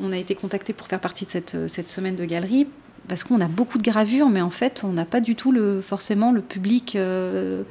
[0.00, 2.66] on a été contacté pour faire partie de cette, semaine de galerie
[3.08, 6.32] parce qu'on a beaucoup de gravures, mais en fait, on n'a pas du tout forcément
[6.32, 7.62] le public euh,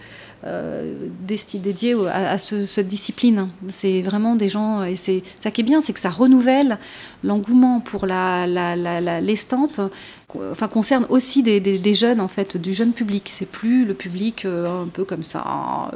[0.45, 3.47] euh, dédié à, cette discipline.
[3.69, 6.77] C'est vraiment des gens, et c'est ça qui est bien, c'est que ça renouvelle
[7.23, 8.45] l'engouement pour la,
[9.21, 9.81] l'estampe.
[10.51, 13.29] Enfin, concerne aussi des, jeunes en fait, du jeune public.
[13.29, 15.91] C'est plus le public euh, un peu comme ça,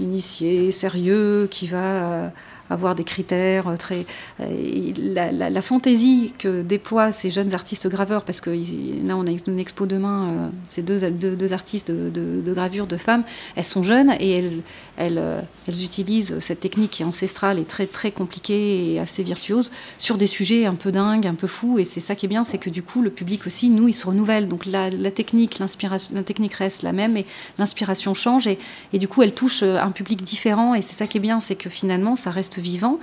[0.00, 2.32] initié, sérieux, qui va
[2.70, 4.06] avoir des critères euh, très.
[4.40, 9.58] Euh, la, fantaisie que déploient ces jeunes artistes graveurs, parce que là on a une
[9.58, 13.24] expo demain, euh, ces deux, deux, artistes de, de, gravure de femmes,
[13.56, 14.60] elles sont jeunes et elles,
[14.96, 15.22] elles,
[15.66, 20.16] elles, utilisent cette technique qui est ancestrale et très très compliquée et assez virtuose sur
[20.16, 21.78] des sujets un peu dingues, un peu fous.
[21.78, 23.94] Et c'est ça qui est bien, c'est que du coup le public aussi, nous, il
[23.94, 24.48] se renouvelle.
[24.48, 27.26] Donc la, la technique, l'inspiration, la technique reste la même, et
[27.58, 28.58] l'inspiration change et,
[28.92, 30.74] et du coup elle touche un public différent.
[30.74, 32.98] Et c'est ça qui est bien, c'est que finalement ça reste vivant,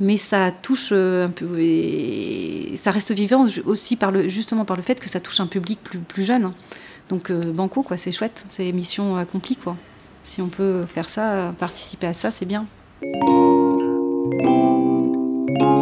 [0.00, 4.76] mais ça touche euh, un peu, et ça reste vivant aussi par le, justement par
[4.76, 6.52] le fait que ça touche un public plus, plus jeune.
[7.08, 9.76] Donc euh, banco, quoi, c'est chouette, c'est mission accomplie, quoi.
[10.22, 12.66] Si on peut faire ça, participer à ça, c'est bien.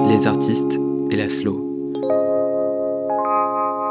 [0.09, 0.79] Les artistes
[1.11, 1.68] et la slow.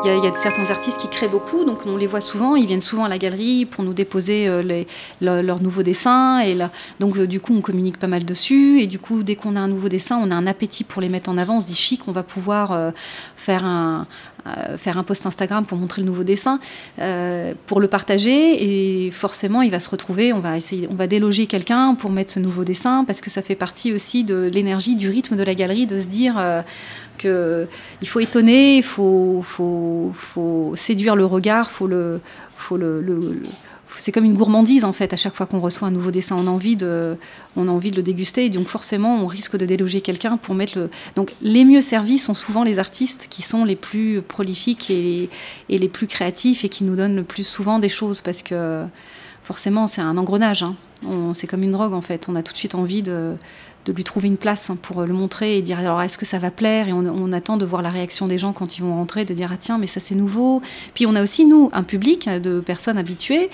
[0.03, 2.81] Il y, a, certains artistes qui créent beaucoup, donc on les voit souvent, ils viennent
[2.81, 4.83] souvent à la galerie pour nous déposer euh,
[5.21, 6.39] leurs nouveaux dessins.
[6.41, 6.55] Et
[6.99, 8.79] donc euh, du coup, on communique pas mal dessus.
[8.79, 11.09] Et du coup, dès qu'on a un nouveau dessin, on a un appétit pour les
[11.09, 11.57] mettre en avant.
[11.57, 12.91] On se dit chic, on va pouvoir euh,
[13.35, 14.07] faire un,
[14.77, 16.59] faire un post Instagram pour montrer le nouveau dessin,
[17.65, 19.05] pour le partager.
[19.05, 22.31] Et forcément, il va se retrouver, on va essayer, on va déloger quelqu'un pour mettre
[22.31, 25.55] ce nouveau dessin parce que ça fait partie aussi de l'énergie, du rythme de la
[25.55, 26.63] galerie, de se dire
[27.17, 27.67] que
[28.01, 32.21] il faut étonner, il faut, faut, faut, séduire le regard, faut le,
[32.55, 33.41] faut le, le,
[33.99, 35.13] c'est comme une gourmandise en fait.
[35.13, 37.17] À chaque fois qu'on reçoit un nouveau dessin, on a envie de,
[37.55, 38.45] on a envie de le déguster.
[38.45, 40.89] Et donc forcément, on risque de déloger quelqu'un pour mettre le.
[41.15, 45.29] Donc les mieux servis sont souvent les artistes qui sont les plus prolifiques et,
[45.69, 48.83] et les plus créatifs et qui nous donnent le plus souvent des choses parce que
[49.43, 50.63] forcément, c'est un engrenage.
[50.63, 50.75] Hein.
[51.33, 52.27] C'est comme une drogue en fait.
[52.27, 53.35] On a tout de suite envie de
[53.87, 56.39] de lui trouver une place hein, pour le montrer et dire alors est-ce que ça
[56.39, 56.89] va plaire?
[56.89, 59.49] Et on, attend de voir la réaction des gens quand ils vont rentrer de dire
[59.51, 60.61] ah tiens mais ça c'est nouveau
[60.93, 63.49] puis on a aussi nous un public de personnes habituées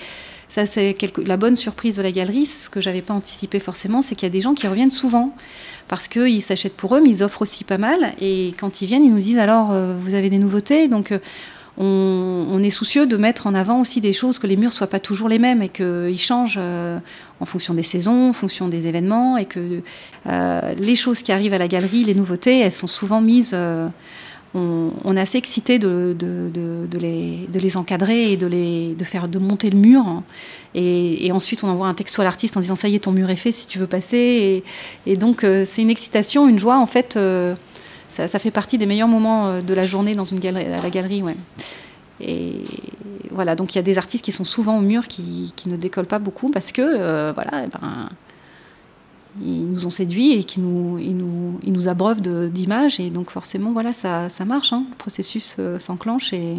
[0.54, 4.14] ça c'est la bonne surprise de la galerie ce que j'avais pas anticipé forcément c'est
[4.14, 5.34] qu'il y a des gens qui reviennent souvent
[5.88, 9.04] parce qu'ils s'achètent pour eux mais ils offrent aussi pas mal et quand ils viennent
[9.04, 10.88] ils nous disent alors euh, vous avez des nouveautés?
[10.88, 11.18] Donc euh,
[11.76, 15.00] on, est soucieux de mettre en avant aussi des choses, que les murs soient pas
[15.00, 16.98] toujours les mêmes et qu'ils changent euh,
[17.40, 19.82] en fonction des saisons, en fonction des événements, et que
[20.24, 23.56] les choses qui arrivent à la galerie, les nouveautés, elles sont souvent mises.
[24.56, 26.16] Euh, on, est assez excité de,
[26.92, 30.22] les, encadrer et de, faire de monter le mur.
[30.74, 33.30] Et, ensuite, on envoie un texto à l'artiste en disant ça y est, ton mur
[33.30, 34.62] est fait si tu veux passer.
[35.06, 37.18] Et, donc, c'est une excitation, une joie en fait
[38.14, 40.90] ça, fait partie des meilleurs moments euh, de la journée dans une galerie, à la
[40.90, 41.22] galerie.
[41.22, 41.36] Ouais.
[42.20, 42.62] Et
[43.30, 46.06] voilà, donc il y a des artistes qui sont souvent au mur qui, ne décollent
[46.06, 48.08] pas beaucoup parce que, euh, voilà, eh ben,
[49.42, 53.00] ils nous ont séduits et qui nous, ils nous, ils nous abreuvent d'images.
[53.00, 54.72] Et donc forcément, voilà, ça, ça marche.
[54.72, 54.84] Hein.
[54.90, 56.56] le processus euh, s'enclenche et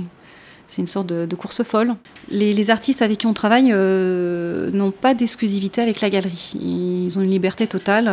[0.68, 1.96] c'est une sorte de, course folle.
[2.30, 6.54] Les, artistes avec qui on travaille n'ont pas d'exclusivité avec la galerie.
[6.60, 8.12] Ils ont une liberté totale.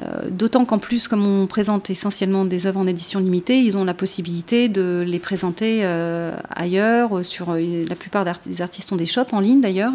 [0.00, 3.84] Euh, d'autant qu'en plus, comme on présente essentiellement des œuvres en édition limitée, ils ont
[3.84, 7.24] la possibilité de les présenter euh, ailleurs.
[7.24, 9.92] Sur la plupart des artistes ont des shops en ligne d'ailleurs.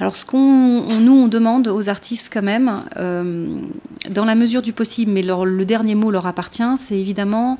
[0.00, 5.12] Alors, ce qu'on nous on demande aux artistes quand même, dans la mesure du possible,
[5.12, 7.58] mais le dernier mot leur appartient, c'est évidemment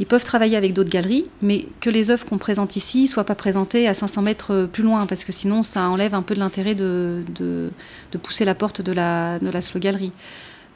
[0.00, 3.34] ils peuvent travailler avec d'autres galeries, mais que les œuvres qu'on présente ici soient pas
[3.34, 6.74] présentées à 500 mètres plus loin, parce que sinon ça enlève un peu de l'intérêt
[6.74, 10.12] de, de, pousser la porte de la, de la slow galerie.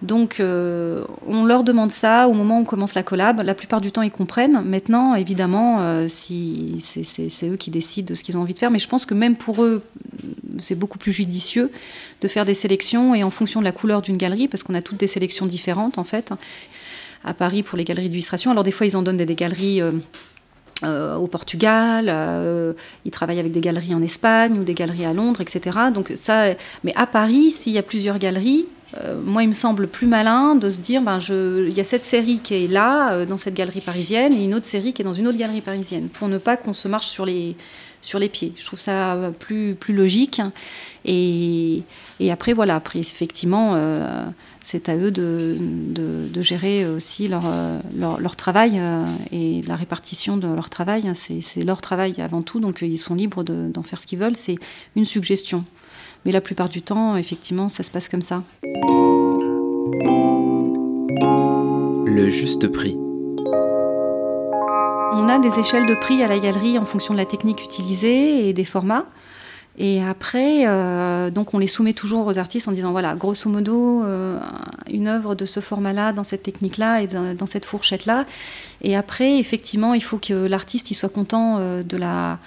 [0.02, 3.40] Donc euh, on leur demande ça au moment où on commence la collab.
[3.40, 4.60] La plupart du temps ils comprennent.
[4.64, 8.80] Maintenant évidemment euh, c'est eux qui décident de ce qu'ils ont envie de faire, mais
[8.80, 9.82] je pense que même pour eux
[10.58, 11.70] c'est beaucoup plus judicieux
[12.20, 14.82] de faire des sélections et en fonction de la couleur d'une galerie, parce qu'on a
[14.82, 16.32] toutes des sélections différentes en fait
[17.24, 18.50] à Paris pour les galeries d'illustration.
[18.50, 19.80] Alors des fois, ils en donnent des, galeries
[20.82, 22.74] euh, au Portugal,
[23.04, 25.78] ils travaillent avec des galeries en Espagne ou des galeries à Londres, etc.
[25.94, 26.48] Donc ça,
[26.82, 28.66] mais à Paris, s'il y a plusieurs galeries,
[29.24, 32.40] moi, il me semble plus malin de se dire, ben, il y a cette série
[32.40, 35.26] qui est là, dans cette galerie parisienne, et une autre série qui est dans une
[35.26, 37.56] autre galerie parisienne, pour ne pas qu'on se marche sur les,
[38.02, 38.52] sur les pieds.
[38.56, 40.42] Je trouve ça plus, plus logique.
[41.04, 41.82] Et,
[42.30, 44.24] après, voilà, après, effectivement, euh,
[44.62, 47.44] c'est à eux de, de, gérer aussi leur,
[47.96, 51.10] leur, travail euh, et la répartition de leur travail.
[51.14, 54.36] C'est leur travail avant tout, donc ils sont libres d'en faire ce qu'ils veulent.
[54.36, 54.56] C'est
[54.96, 55.64] une suggestion.
[56.24, 58.42] Mais la plupart du temps, effectivement, ça se passe comme ça.
[62.06, 62.96] Le juste prix.
[65.14, 68.48] On a des échelles de prix à la galerie en fonction de la technique utilisée
[68.48, 69.06] et des formats.
[69.78, 74.04] Et après, euh, donc on les soumet toujours aux artistes en disant voilà, grosso modo,
[74.04, 74.38] euh,
[74.90, 78.26] une œuvre de ce format-là, dans cette technique-là et dans, cette fourchette-là.
[78.82, 82.38] Et après, effectivement, il faut que l'artiste il soit content euh, de la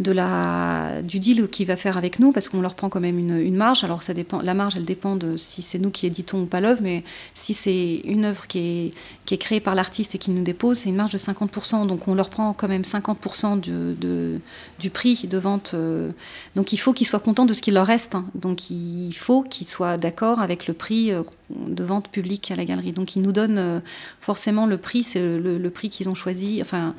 [0.00, 3.18] de la, du deal qu'il va faire avec nous, parce qu'on leur prend quand même
[3.18, 3.84] une, marge.
[3.84, 6.60] Alors ça dépend, la marge, elle dépend de si c'est nous qui éditons ou pas
[6.60, 8.94] l'œuvre, mais si c'est une œuvre qui est,
[9.26, 11.86] qui est créée par l'artiste et qui nous dépose, c'est une marge de 50%.
[11.86, 14.40] Donc on leur prend quand même 50% de,
[14.78, 15.72] du prix de vente.
[15.74, 16.10] Euh.
[16.56, 18.14] donc il faut qu'ils soient contents de ce qu'il leur reste.
[18.14, 18.24] Hein.
[18.34, 22.64] Donc il faut qu'ils soient d'accord avec le prix euh, de vente publique à la
[22.64, 22.92] galerie.
[22.92, 23.80] Donc ils nous donnent euh,
[24.20, 26.60] forcément le prix, c'est le, le prix qu'ils ont choisi.
[26.62, 26.94] Enfin,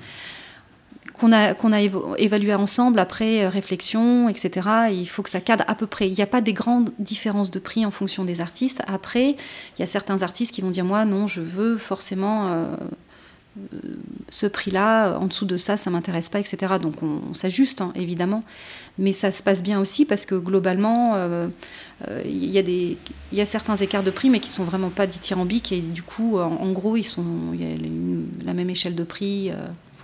[1.20, 4.68] qu'on a, qu'on a évalué ensemble après euh, réflexion, etc.
[4.92, 6.08] il faut que ça cadre à peu près.
[6.08, 8.82] Il n'y a pas des grandes différences de prix en fonction des artistes.
[8.88, 12.66] Après, il y a certains artistes qui vont dire moi non, je veux forcément euh,
[13.58, 13.78] euh,
[14.30, 16.74] ce prix-là, en dessous de ça, ça m'intéresse pas, etc.
[16.82, 18.44] Donc on, s'ajuste hein, évidemment,
[18.98, 21.16] mais ça se passe bien aussi parce que globalement,
[22.26, 22.64] il y, a
[23.32, 26.40] y a certains écarts de prix, mais qui sont vraiment pas dithyrambiques et du coup,
[26.40, 27.78] en, gros, il y a
[28.46, 29.52] la même échelle de prix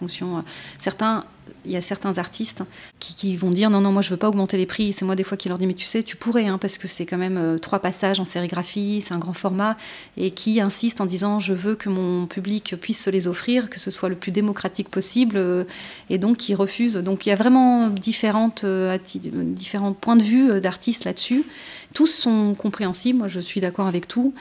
[0.04, 0.42] Euh,
[0.78, 1.26] certains,
[1.66, 2.64] il y a certains artistes
[3.00, 4.94] qui, vont dire non non moi je veux pas augmenter les prix.
[4.94, 6.88] C'est moi des fois qui leur dis mais tu sais tu pourrais hein, parce que
[6.88, 9.78] c'est quand même euh, trois passages en sérigraphie, c'est un grand format
[10.18, 13.80] et qui insistent en disant je veux que mon public puisse se les offrir, que
[13.80, 15.64] ce soit le plus démocratique possible euh,
[16.10, 16.96] et donc qui refusent.
[16.96, 21.46] Donc il y a vraiment différentes différents points de vue d'artistes là-dessus.
[21.94, 23.20] Tous sont compréhensibles.
[23.20, 24.34] Moi je suis d'accord avec tout.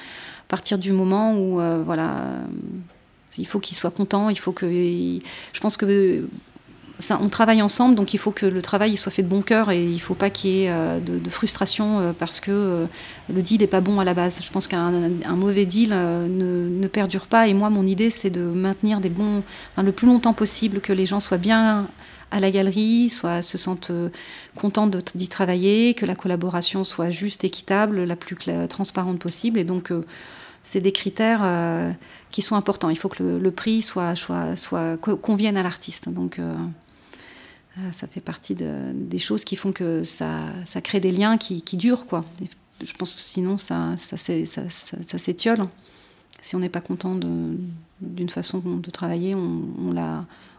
[0.47, 2.39] À partir du moment où voilà
[3.39, 4.66] il faut qu'ils soient contents, il faut que.
[4.66, 6.26] Je pense que.
[7.20, 9.84] On travaille ensemble, donc il faut que le travail soit fait de bon cœur et
[9.84, 12.86] il ne faut pas qu'il y ait euh, de, frustration euh, parce que euh,
[13.32, 14.41] le deal n'est pas bon à la base.
[14.43, 14.91] Je pense qu'un
[15.36, 20.32] mauvais deal ne, perdure pas et moi, mon idée, c'est de maintenir le plus longtemps
[20.32, 21.86] possible, que les gens soient bien
[22.32, 23.93] à la galerie, soit se sentent
[24.57, 28.36] contents d'y travailler, que la collaboration soit juste, équitable, la plus
[28.68, 29.61] transparente possible.
[29.61, 29.93] Et donc,
[30.63, 31.91] c'est des critères euh,
[32.31, 32.91] qui sont importants.
[32.91, 36.09] Il faut que le, prix soit, soit, soit, convienne à l'artiste.
[36.09, 36.55] Donc, euh,
[37.79, 41.63] euh, ça fait partie des choses qui font que ça, ça crée des liens qui,
[41.63, 42.07] qui durent.
[42.07, 42.25] Quoi.
[42.85, 45.65] je pense que sinon, ça, ça, ça, ça s'étiole.
[46.41, 47.15] Si on n'est pas content
[48.01, 49.63] d'une façon de travailler, on,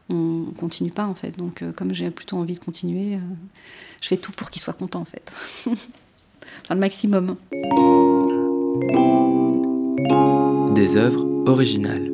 [0.10, 1.38] on continue pas en fait.
[1.38, 3.18] Donc comme j'ai plutôt envie de continuer,
[4.02, 5.32] je fais tout pour qu'il soit content en fait.
[6.70, 7.38] le maximum
[10.74, 12.12] des œuvres originales.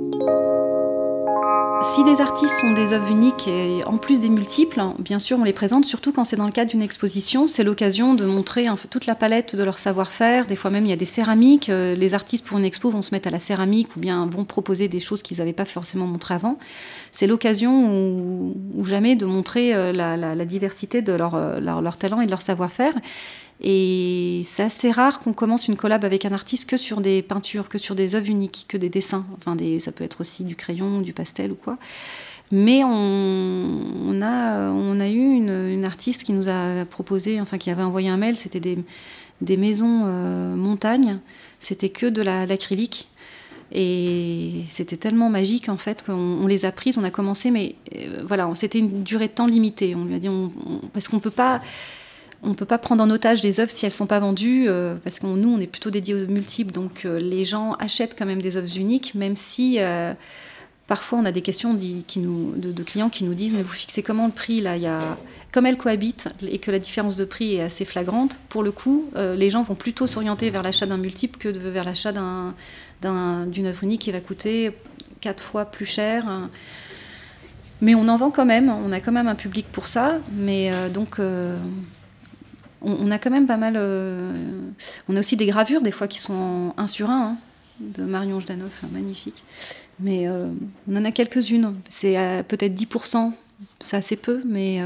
[1.82, 5.44] Si des artistes sont des œuvres uniques et en plus des multiples, bien sûr, on
[5.44, 7.48] les présente, surtout quand c'est dans le cadre d'une exposition.
[7.48, 10.48] C'est l'occasion de montrer toute la palette de leur savoir-faire.
[10.48, 11.70] Des fois même, il y a des céramiques.
[11.70, 14.46] Euh, les artistes, pour une expo, vont se mettre à la céramique ou bien vont
[14.46, 16.58] proposer des choses qu'ils n'avaient pas forcément montrées avant.
[17.12, 22.20] C'est l'occasion ou, jamais de montrer euh, la, diversité de leur, euh, leur, leur talent
[22.20, 22.94] et de leur savoir-faire.
[23.62, 27.70] Et c'est assez rare qu'on commence une collab avec un artiste que sur des peintures,
[27.70, 29.26] que sur des œuvres uniques, que des dessins.
[29.38, 31.78] Enfin, des, ça peut être aussi du crayon, du pastel ou quoi.
[32.52, 37.82] Mais on, a, on a eu une, artiste qui nous a proposé, enfin qui avait
[37.82, 41.20] envoyé un mail, c'était des, maisons euh, montagnes
[41.66, 43.08] c'était que de l'acrylique.
[43.72, 48.24] Et c'était tellement magique en fait qu'on les a prises, on a commencé, mais euh,
[48.26, 49.96] voilà, c'était une durée de temps limitée.
[49.96, 50.30] On lui a dit,
[50.94, 51.60] parce qu'on peut pas,
[52.44, 55.20] on peut pas prendre en otage des œuvres si elles sont pas vendues, euh, parce
[55.20, 58.42] que nous, on est plutôt dédiés aux multiples, donc euh, les gens achètent quand même
[58.42, 59.80] des œuvres uniques, même si
[60.88, 61.76] parfois on a des questions
[62.08, 64.86] qui nous, de, clients qui nous disent, mais vous fixez comment le prix là y
[64.86, 65.18] a,
[65.52, 69.06] comme elles cohabitent et que la différence de prix est assez flagrante, pour le coup,
[69.16, 72.54] les gens vont plutôt s'orienter vers l'achat d'un multiple que vers l'achat d'un
[73.48, 74.72] d'une œuvre unique qui va coûter
[75.22, 76.26] quatre fois plus cher.
[77.82, 80.72] Mais on en vend quand même, on a quand même un public pour ça, mais
[80.72, 81.20] euh, donc
[82.84, 83.76] euh, on, a quand même pas mal.
[83.78, 84.48] Euh,
[85.08, 87.38] on a aussi des gravures des fois qui sont un sur un, hein,
[87.80, 89.44] de Marion Jdanoff, magnifique.
[90.00, 92.18] Mais on en a quelques-unes, c'est
[92.50, 93.32] peut-être 10%,
[93.80, 94.82] c'est assez peu, mais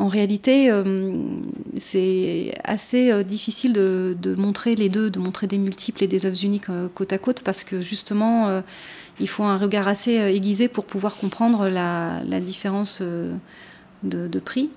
[0.00, 1.36] en réalité, euh,
[1.76, 6.42] c'est assez euh, difficile de, montrer les deux, de montrer des multiples et des œuvres
[6.42, 8.62] uniques euh, côte à côte, parce que justement,
[9.20, 13.02] il faut un regard assez aiguisé pour pouvoir comprendre la, différence
[14.02, 14.70] de, prix.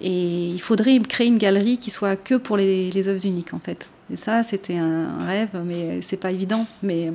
[0.00, 3.90] Et il faudrait créer une galerie qui soit que pour les, œuvres uniques, en fait.
[4.12, 6.66] Et ça, c'était un rêve, mais c'est pas évident.
[6.82, 7.10] Mais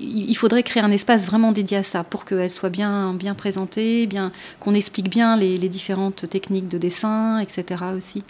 [0.00, 4.06] il faudrait créer un espace vraiment dédié à ça pour qu'elle soit bien, bien présentée,
[4.06, 7.84] bien, qu'on explique bien les, différentes techniques de dessin, etc.
[7.94, 8.24] aussi.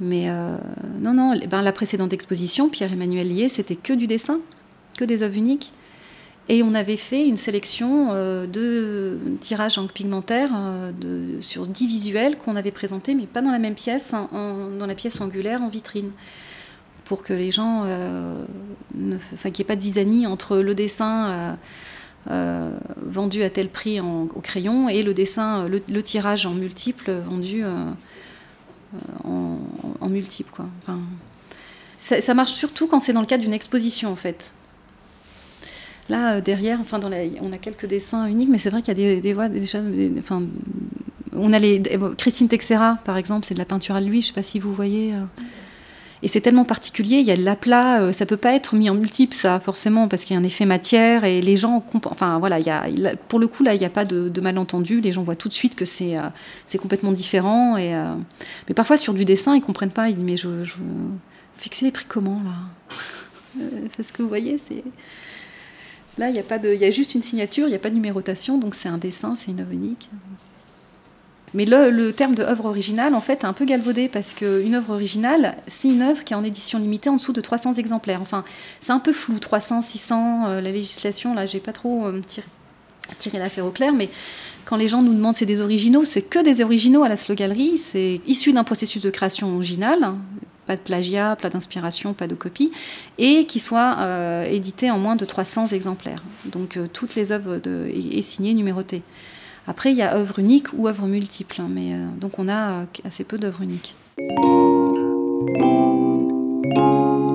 [0.00, 0.56] Mais euh,
[1.00, 4.38] non, non, ben, la précédente exposition, Pierre-Emmanuel Lié, c'était que du dessin,
[4.96, 5.72] que des œuvres uniques.
[6.50, 12.38] Et on avait fait une sélection euh, de tirages en pigmentaire euh, sur dix visuels
[12.38, 14.28] qu'on avait présentés, mais pas dans la même pièce, hein,
[14.78, 16.10] dans la pièce angulaire en vitrine
[17.04, 18.44] pour que les gens, euh,
[19.34, 21.56] enfin qu'il n'y ait pas de zizanie entre le dessin
[22.26, 27.64] vendu à tel prix au crayon et le dessin, le, tirage en multiple vendu
[29.24, 30.60] en, multiple.
[31.98, 34.52] Ça, marche surtout quand c'est dans le cadre d'une exposition en fait.
[36.08, 37.10] Là, derrière, enfin, dans
[37.42, 39.62] on a quelques dessins uniques, mais c'est vrai qu'il y a des, des voix, des,
[40.18, 40.42] enfin,
[41.36, 41.82] on a les,
[42.16, 44.58] Christine Texera, par exemple, c'est de la peinture à lui, je ne sais pas si
[44.58, 45.12] vous voyez.
[46.22, 48.90] Et c'est tellement particulier, il y a de l'aplat, euh, ça peut pas être mis
[48.90, 51.84] en multiple, ça, forcément, parce qu'il y a un effet matière et les gens.
[52.06, 55.00] Enfin, voilà, il y a, pour le coup, là, il n'y a pas de, malentendu.
[55.00, 57.76] Les gens voient tout de suite que c'est euh, complètement différent.
[57.76, 58.14] Et, euh,
[58.68, 60.08] mais parfois, sur du dessin, ils comprennent pas.
[60.08, 60.64] Ils disent, mais je.
[60.64, 60.74] je...
[61.56, 62.96] Fixer les prix comment, là?
[63.96, 64.84] Parce que vous voyez, c'est.
[66.18, 67.78] Là, il y, a pas de, il y a juste une signature, il n'y a
[67.78, 70.10] pas de numérotation, donc c'est un dessin, c'est une œuvre unique.
[71.54, 74.92] Mais le, terme de œuvre originale, en fait, est un peu galvaudé parce qu'une œuvre
[74.92, 78.20] originale, c'est une œuvre qui est en édition limitée en dessous de 300 exemplaires.
[78.20, 78.44] Enfin,
[78.80, 82.20] c'est un peu flou, 300, 600, euh, la législation, là, j'ai pas trop euh,
[83.18, 84.10] tiré, l'affaire au clair, mais
[84.64, 87.34] quand les gens nous demandent c'est des originaux, c'est que des originaux à la Slow
[87.34, 90.18] Gallery, c'est issu d'un processus de création originale, hein,
[90.68, 92.70] pas de plagiat, pas d'inspiration, pas de copie,
[93.18, 96.22] et qui soit euh, édité en moins de 300 exemplaires.
[96.44, 99.02] Donc toutes les œuvres de, et, et signées, numérotées.
[99.68, 102.70] Après, il y a œuvres uniques ou œuvres multiples, hein, mais euh, donc on a
[102.70, 103.94] euh, assez peu d'œuvres uniques.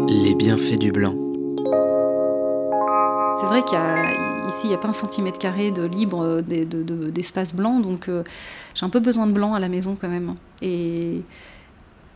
[0.07, 1.13] Les bienfaits du blanc.
[3.39, 6.41] C'est vrai qu'ici, il n'y a pas un centimètre carré de libre euh,
[7.11, 8.09] d'espace blanc, donc
[8.73, 10.33] j'ai un peu besoin de blanc à la maison quand même.
[10.63, 11.21] Et,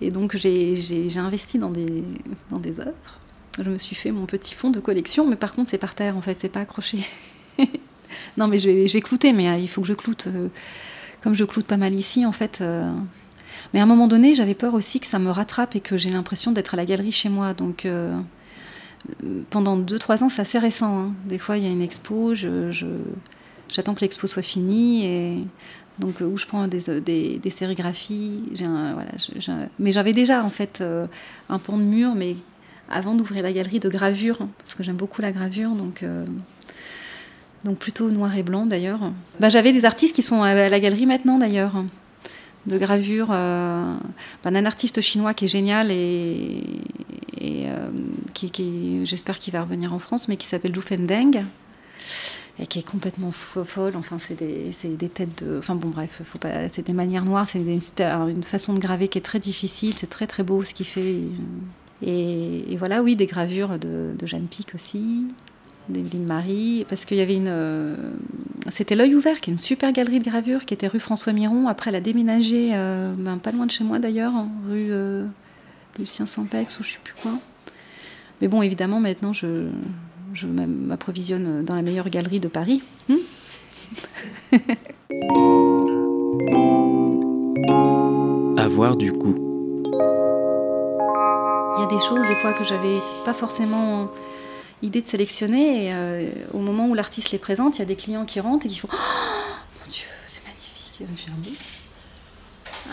[0.02, 3.20] et donc j'ai investi dans des, œuvres.
[3.60, 6.16] Je me suis fait mon petit fond de collection, mais par contre c'est par terre
[6.16, 7.00] en fait, c'est pas accroché.
[8.38, 10.28] non, mais je vais, je clouter, mais euh, il faut que je cloute.
[10.28, 10.50] Euh,
[11.22, 12.60] comme je cloute pas mal ici, en fait.
[12.62, 12.92] Euh.
[13.74, 16.12] mais à un moment donné, j'avais peur aussi que ça me rattrape et que j'ai
[16.12, 17.54] l'impression d'être à la galerie chez moi.
[17.54, 17.88] Donc,
[19.50, 21.00] pendant 2-3 ans, c'est assez récent.
[21.00, 21.14] Hein.
[21.26, 25.44] Des fois, il y a une expo, j'attends que l'expo soit finie et
[26.00, 28.44] donc où je prends des, des, des sérigraphies.
[28.54, 29.12] J'ai voilà,
[29.80, 30.84] mais j'avais déjà en fait
[31.50, 32.36] un pont de mur, mais
[32.90, 36.04] avant d'ouvrir la galerie de gravure, parce que j'aime beaucoup la gravure, donc
[37.64, 39.00] donc plutôt noir et blanc d'ailleurs.
[39.40, 41.74] Bah, J'avais des artistes qui sont à la galerie maintenant d'ailleurs,
[42.66, 43.96] de gravure, euh,
[44.44, 46.64] bah, d'un artiste chinois qui est génial et,
[47.42, 47.88] euh,
[48.34, 51.44] qui, j'espère qu'il va revenir en France, mais qui s'appelle Zhu Fendeng
[52.60, 53.96] et qui est complètement folle.
[53.96, 55.58] Enfin, c'est des, des, têtes de.
[55.60, 56.22] Enfin, bon, bref,
[56.70, 60.28] c'est des manières noires, c'est une, façon de graver qui est très difficile, c'est très
[60.28, 61.20] très beau ce qu'il fait.
[62.02, 65.28] Et, voilà, oui, des gravures de, Jeanne Pic aussi
[65.90, 67.48] d'Evelyne Marie, parce qu'il y avait une.
[67.48, 67.96] Euh,
[68.70, 71.70] c'était L'œil ouvert, qui est une super galerie de gravure, qui était rue François Miron.
[71.70, 74.34] Après, elle a déménagé, euh, ben, pas loin de chez moi d'ailleurs,
[74.70, 75.26] rue euh,
[75.98, 77.32] Lucien Sampex, ou je sais plus quoi.
[78.42, 79.70] Mais bon, évidemment, maintenant, je,
[80.38, 82.82] je m'approvisionne dans la meilleure galerie de Paris.
[83.10, 83.16] Hmm
[88.58, 89.36] Avoir du goût.
[91.76, 94.12] Il y a y a des choses des fois que j'avais pas forcément
[94.82, 95.86] idée de sélectionner.
[95.86, 98.66] Et euh, au moment où l'artiste les présente, il y a des clients qui rentrent
[98.66, 101.04] et qui font oh, Mon Dieu, c'est magnifique.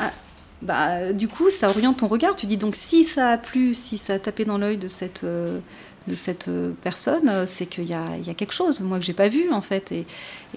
[0.01, 0.13] Ah,
[0.63, 2.37] bah, du coup, ça oriente ton regard.
[2.37, 5.25] Tu dis donc si ça a plu, si ça a tapé dans l'œil de cette,
[5.25, 5.61] euh,
[6.07, 9.51] de cette euh, personne, c'est qu'il y a, quelque chose, moi, que j'ai pas vu,
[9.51, 9.93] en fait.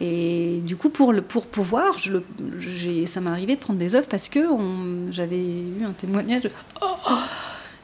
[0.02, 4.40] Et, du coup, pour, pour pouvoir, ça m'est arrivé de prendre des œuvres parce que
[5.12, 6.50] j'avais eu un témoignage.
[6.82, 7.14] Oh, oh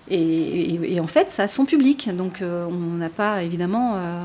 [0.09, 2.09] et, en fait, ça a son public.
[2.15, 3.95] Donc, euh, on n'a pas, évidemment.
[3.95, 4.23] Euh,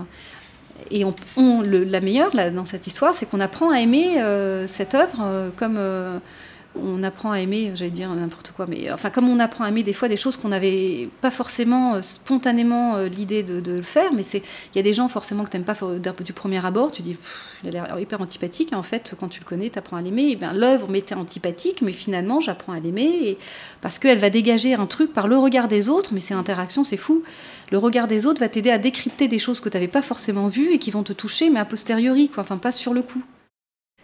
[0.90, 1.04] et
[1.36, 5.78] la meilleure dans cette histoire, c'est qu'on apprend à aimer euh, cette œuvre comme
[6.76, 9.82] on apprend à aimer, j'allais dire n'importe quoi, mais enfin comme on apprend à aimer
[9.82, 14.12] des fois des choses qu'on n'avait pas forcément euh, spontanément euh, l'idée de, le faire,
[14.12, 14.42] mais c'est
[14.74, 15.76] il y a des gens forcément que tu n'aimes pas
[16.20, 17.16] du premier abord, tu dis
[17.64, 20.02] il a l'air hyper antipathique, et en fait quand tu le connais, tu apprends à
[20.02, 23.38] l'aimer, et bien l'œuvre m'était antipathique, mais finalement j'apprends à l'aimer,
[23.80, 26.96] parce qu'elle va dégager un truc par le regard des autres, mais c'est interaction, c'est
[26.96, 27.22] fou.
[27.70, 30.48] Le regard des autres va t'aider à décrypter des choses que tu n'avais pas forcément
[30.48, 33.22] vues et qui vont te toucher, mais a posteriori, quoi, enfin pas sur le coup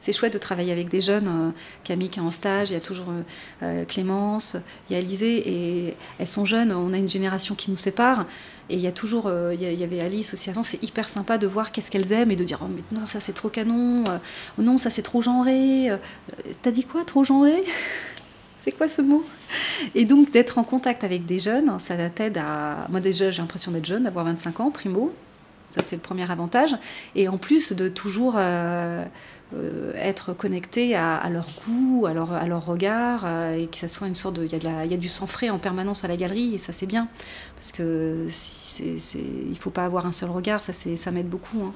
[0.04, 1.28] c'est chouette de travailler avec des jeunes.
[1.28, 1.50] Euh,
[1.82, 3.22] Camille qui est en stage, il y a toujours euh,
[3.62, 4.56] euh, Clémence,
[4.88, 8.26] il y a Alizé, et elles sont jeunes, on a une génération qui nous sépare.
[8.68, 11.46] Et il y a toujours, il y avait Alice aussi avant, c'est hyper sympa de
[11.46, 14.04] voir qu'est-ce qu'elles aiment et de dire oh, mais non, ça c'est trop canon,
[14.56, 15.90] non, ça c'est trop genré.
[16.62, 17.62] T'as dit quoi, trop genré?
[18.62, 19.22] C'est quoi ce mot?
[19.94, 22.86] Et donc d'être en contact avec des jeunes, ça t'aide à.
[22.88, 25.12] Moi déjà, j'ai l'impression d'être jeune, d'avoir 25 ans, primo.
[25.66, 26.76] Ça, c'est le premier avantage.
[27.14, 28.36] Et en plus de toujours
[29.52, 33.88] euh, être connecté à, leur goût, à leur, à leur regard, euh, et que ça
[33.88, 34.44] soit une sorte de...
[34.44, 37.08] Il y, a du sang frais en permanence à la galerie, et ça c'est bien,
[37.56, 38.82] parce que si
[39.14, 41.62] il ne faut pas avoir un seul regard, ça, ça m'aide beaucoup.
[41.62, 41.72] Hein.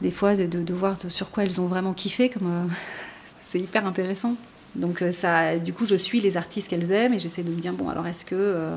[0.00, 2.72] Des fois, de, de, voir sur quoi elles ont vraiment kiffé, comme euh,
[3.42, 4.36] c'est hyper intéressant.
[4.74, 7.74] Donc ça, du coup, je suis les artistes qu'elles aiment, et j'essaie de me dire,
[7.74, 8.74] bon, alors est-ce que...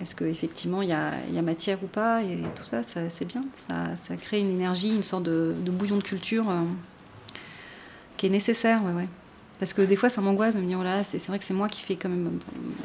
[0.00, 3.44] est-ce qu'effectivement il y a, matière ou pas Et tout ça, c'est bien.
[3.68, 6.46] Ça, crée une énergie, une sorte de, bouillon de culture
[8.16, 9.08] qui est nécessaire, ouais, ouais.
[9.58, 11.54] Parce que des fois, ça m'angoisse de me dire, oh là, c'est vrai que c'est
[11.54, 12.38] moi qui fais quand même,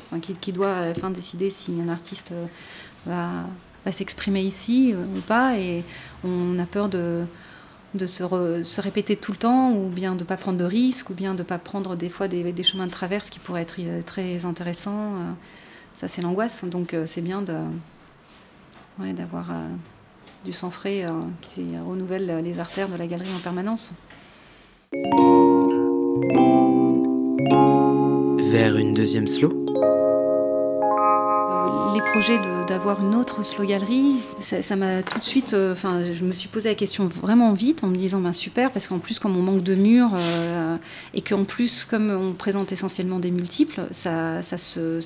[0.05, 2.45] enfin, qui, qui, doit à la fin décider si un artiste euh,
[3.05, 3.29] va,
[3.85, 5.83] va s'exprimer ici euh, ou pas, et
[6.23, 7.25] on a peur de,
[7.93, 8.23] de se,
[8.63, 11.33] se, répéter tout le temps, ou bien de ne pas prendre de risques, ou bien
[11.33, 14.01] de ne pas prendre des fois des, des, chemins de traverse qui pourraient être euh,
[14.01, 15.13] très intéressants.
[16.01, 16.65] Ça, c'est l'angoisse.
[16.65, 17.43] Donc, c'est bien
[18.97, 19.51] d'avoir
[20.43, 21.05] du sang frais
[21.41, 23.93] qui renouvelle les artères de la galerie en permanence.
[28.51, 29.51] Vers une deuxième slow?
[29.51, 29.60] euh,
[32.01, 35.53] les projets d'avoir une autre slow galerie, ça m'a tout de suite.
[35.53, 38.71] Euh, enfin, je me suis posé la question vraiment vite en me disant ben super
[38.71, 40.77] parce qu'en plus comme on manque de murs euh,
[41.13, 44.99] et qu'en plus comme on présente essentiellement des multiples, ça, ça se,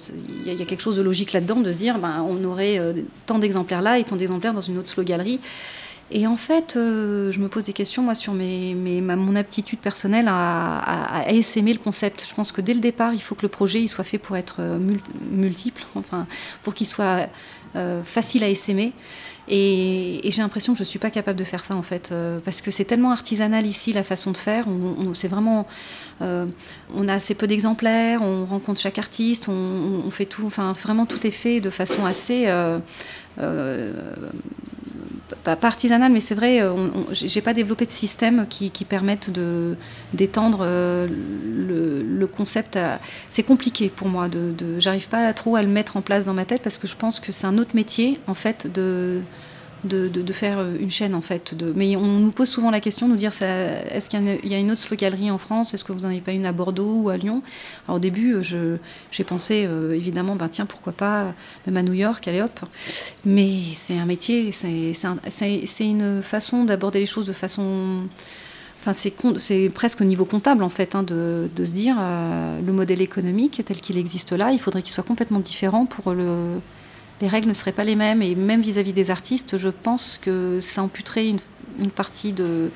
[0.45, 2.79] il y, a quelque chose de logique là-dedans de se dire ben on aurait
[3.25, 5.39] tant d'exemplaires là et tant d'exemplaires dans une autre slow galerie.
[6.11, 10.77] Et en fait, euh, je me pose des questions, moi, sur mon aptitude personnelle à,
[10.77, 12.25] à, essaimer le concept.
[12.27, 14.37] Je pense que dès le départ, il faut que le projet il soit fait pour
[14.37, 14.77] être euh,
[15.31, 16.27] multiple, enfin,
[16.61, 17.27] pour qu'il soit
[17.75, 18.93] euh, facile à essaimer.
[19.47, 22.61] Et, j'ai l'impression que je ne suis pas capable de faire ça, en fait, parce
[22.61, 24.67] que c'est tellement artisanal ici, la façon de faire.
[24.67, 25.67] On, c'est vraiment...
[26.19, 30.45] on a assez peu d'exemplaires, on rencontre chaque artiste, on, fait tout...
[30.47, 32.47] Enfin, vraiment, tout est fait de façon assez
[35.43, 36.73] pas, artisanal, mais c'est vrai, euh,
[37.11, 39.76] j'ai pas développé de système qui, permettent de
[40.13, 42.78] d'étendre euh, le, concept.
[43.30, 44.28] C'est compliqué pour moi.
[44.28, 46.95] De J'arrive pas trop à le mettre en place dans ma tête parce que je
[46.95, 49.21] pense que c'est un autre métier en fait de
[49.86, 51.55] de, de, faire une chaîne en fait.
[51.55, 51.71] De...
[51.75, 54.81] Mais on nous pose souvent la question, nous dire est-ce qu'il y, a une autre
[54.81, 55.73] slow galerie en France?
[55.73, 57.41] Est-ce que vous n'en avez pas une à Bordeaux ou à Lyon?
[57.88, 61.33] Alors au début, j'ai pensé euh, évidemment, ben, tiens, pourquoi pas
[61.65, 62.59] même à New York, allez hop.
[63.25, 68.03] Mais c'est un métier, c'est une façon d'aborder les choses de façon...
[68.88, 68.93] Enfin,
[69.39, 73.01] c'est presque au niveau comptable en fait, hein, de, de, se dire euh, le modèle
[73.01, 76.59] économique tel qu'il existe là, il faudrait qu'il soit complètement différent pour le,
[77.22, 78.22] les règles ne seraient pas les mêmes.
[78.22, 82.70] Et même vis-à-vis des artistes, je pense que ça amputerait une, partie de,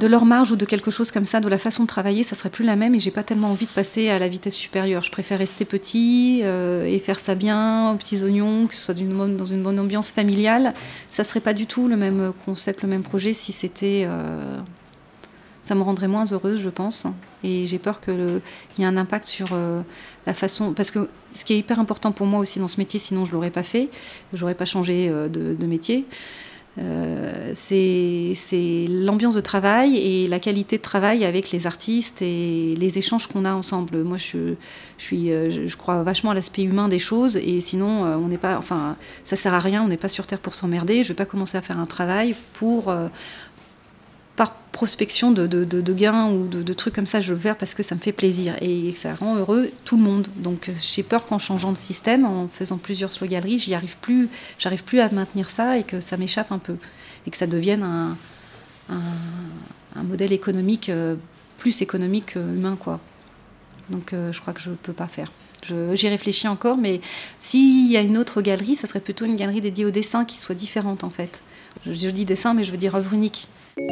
[0.00, 2.50] leur marge ou de quelque chose comme ça, de la façon de travailler, ça serait
[2.50, 5.02] plus la même et j'ai pas tellement envie de passer à la vitesse supérieure.
[5.02, 8.94] Je préfère rester petit euh, et faire ça bien, aux petits oignons, que ce soit
[8.94, 10.74] dans une bonne ambiance familiale.
[11.08, 14.04] Ça serait pas du tout le même concept, le même projet si c'était.
[14.06, 14.58] Euh,
[15.62, 17.06] ça me rendrait moins heureuse, je pense.
[17.44, 18.40] Et j'ai peur qu'il
[18.78, 19.82] y ait un impact sur euh,
[20.26, 20.72] la façon.
[20.72, 23.30] Parce que ce qui est hyper important pour moi aussi dans ce métier, sinon je
[23.30, 23.88] ne l'aurais pas fait,
[24.32, 26.04] je n'aurais pas changé euh, de, métier.
[26.78, 32.98] Euh, c'est l'ambiance de travail et la qualité de travail avec les artistes et les
[32.98, 34.02] échanges qu'on a ensemble.
[34.02, 34.54] Moi, je,
[34.96, 38.38] je, suis, euh, je crois vachement à l'aspect humain des choses et sinon, on n'est
[38.38, 39.82] pas, enfin, ça sert à rien.
[39.82, 41.02] On n'est pas sur terre pour s'emmerder.
[41.02, 42.90] Je vais pas commencer à faire un travail pour
[44.36, 47.94] par prospection de, gains ou de, trucs comme ça, je veux faire parce que ça
[47.94, 50.26] me fait plaisir et ça rend heureux tout le monde.
[50.36, 54.28] Donc j'ai peur qu'en changeant de système, en faisant plusieurs slow galeries, j'y arrive plus,
[54.58, 56.76] j'arrive plus à maintenir ça et que ça m'échappe un peu
[57.26, 58.16] et que ça devienne un,
[60.02, 61.14] modèle économique euh,
[61.58, 62.98] plus économique humain quoi.
[63.90, 65.30] Donc euh, je crois que je peux pas faire.
[65.92, 67.00] J'y réfléchis encore, mais
[67.38, 70.38] s'il y a une autre galerie, ça serait plutôt une galerie dédiée au dessin qui
[70.38, 71.42] soit différente en fait.
[71.86, 73.46] Je, je dis dessin, mais je veux dire œuvre unique.
[73.74, 73.82] Pour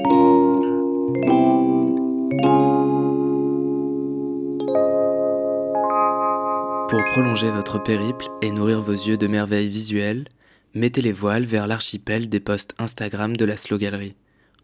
[7.12, 10.26] prolonger votre périple et nourrir vos yeux de merveilles visuelles,
[10.74, 14.16] mettez les voiles vers l'archipel des posts Instagram de la Slow Gallery.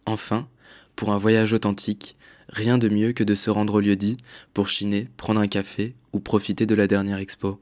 [0.04, 0.48] Enfin,
[0.96, 2.16] pour un voyage authentique,
[2.50, 4.18] rien de mieux que de se rendre au lieu dit
[4.52, 7.58] pour chiner, prendre un café ou profiter de la dernière expo.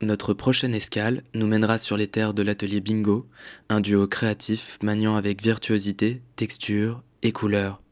[0.00, 3.26] Notre prochaine escale nous mènera sur les terres de l'atelier Bingo,
[3.68, 7.82] un duo créatif maniant avec virtuosité, texture et couleur.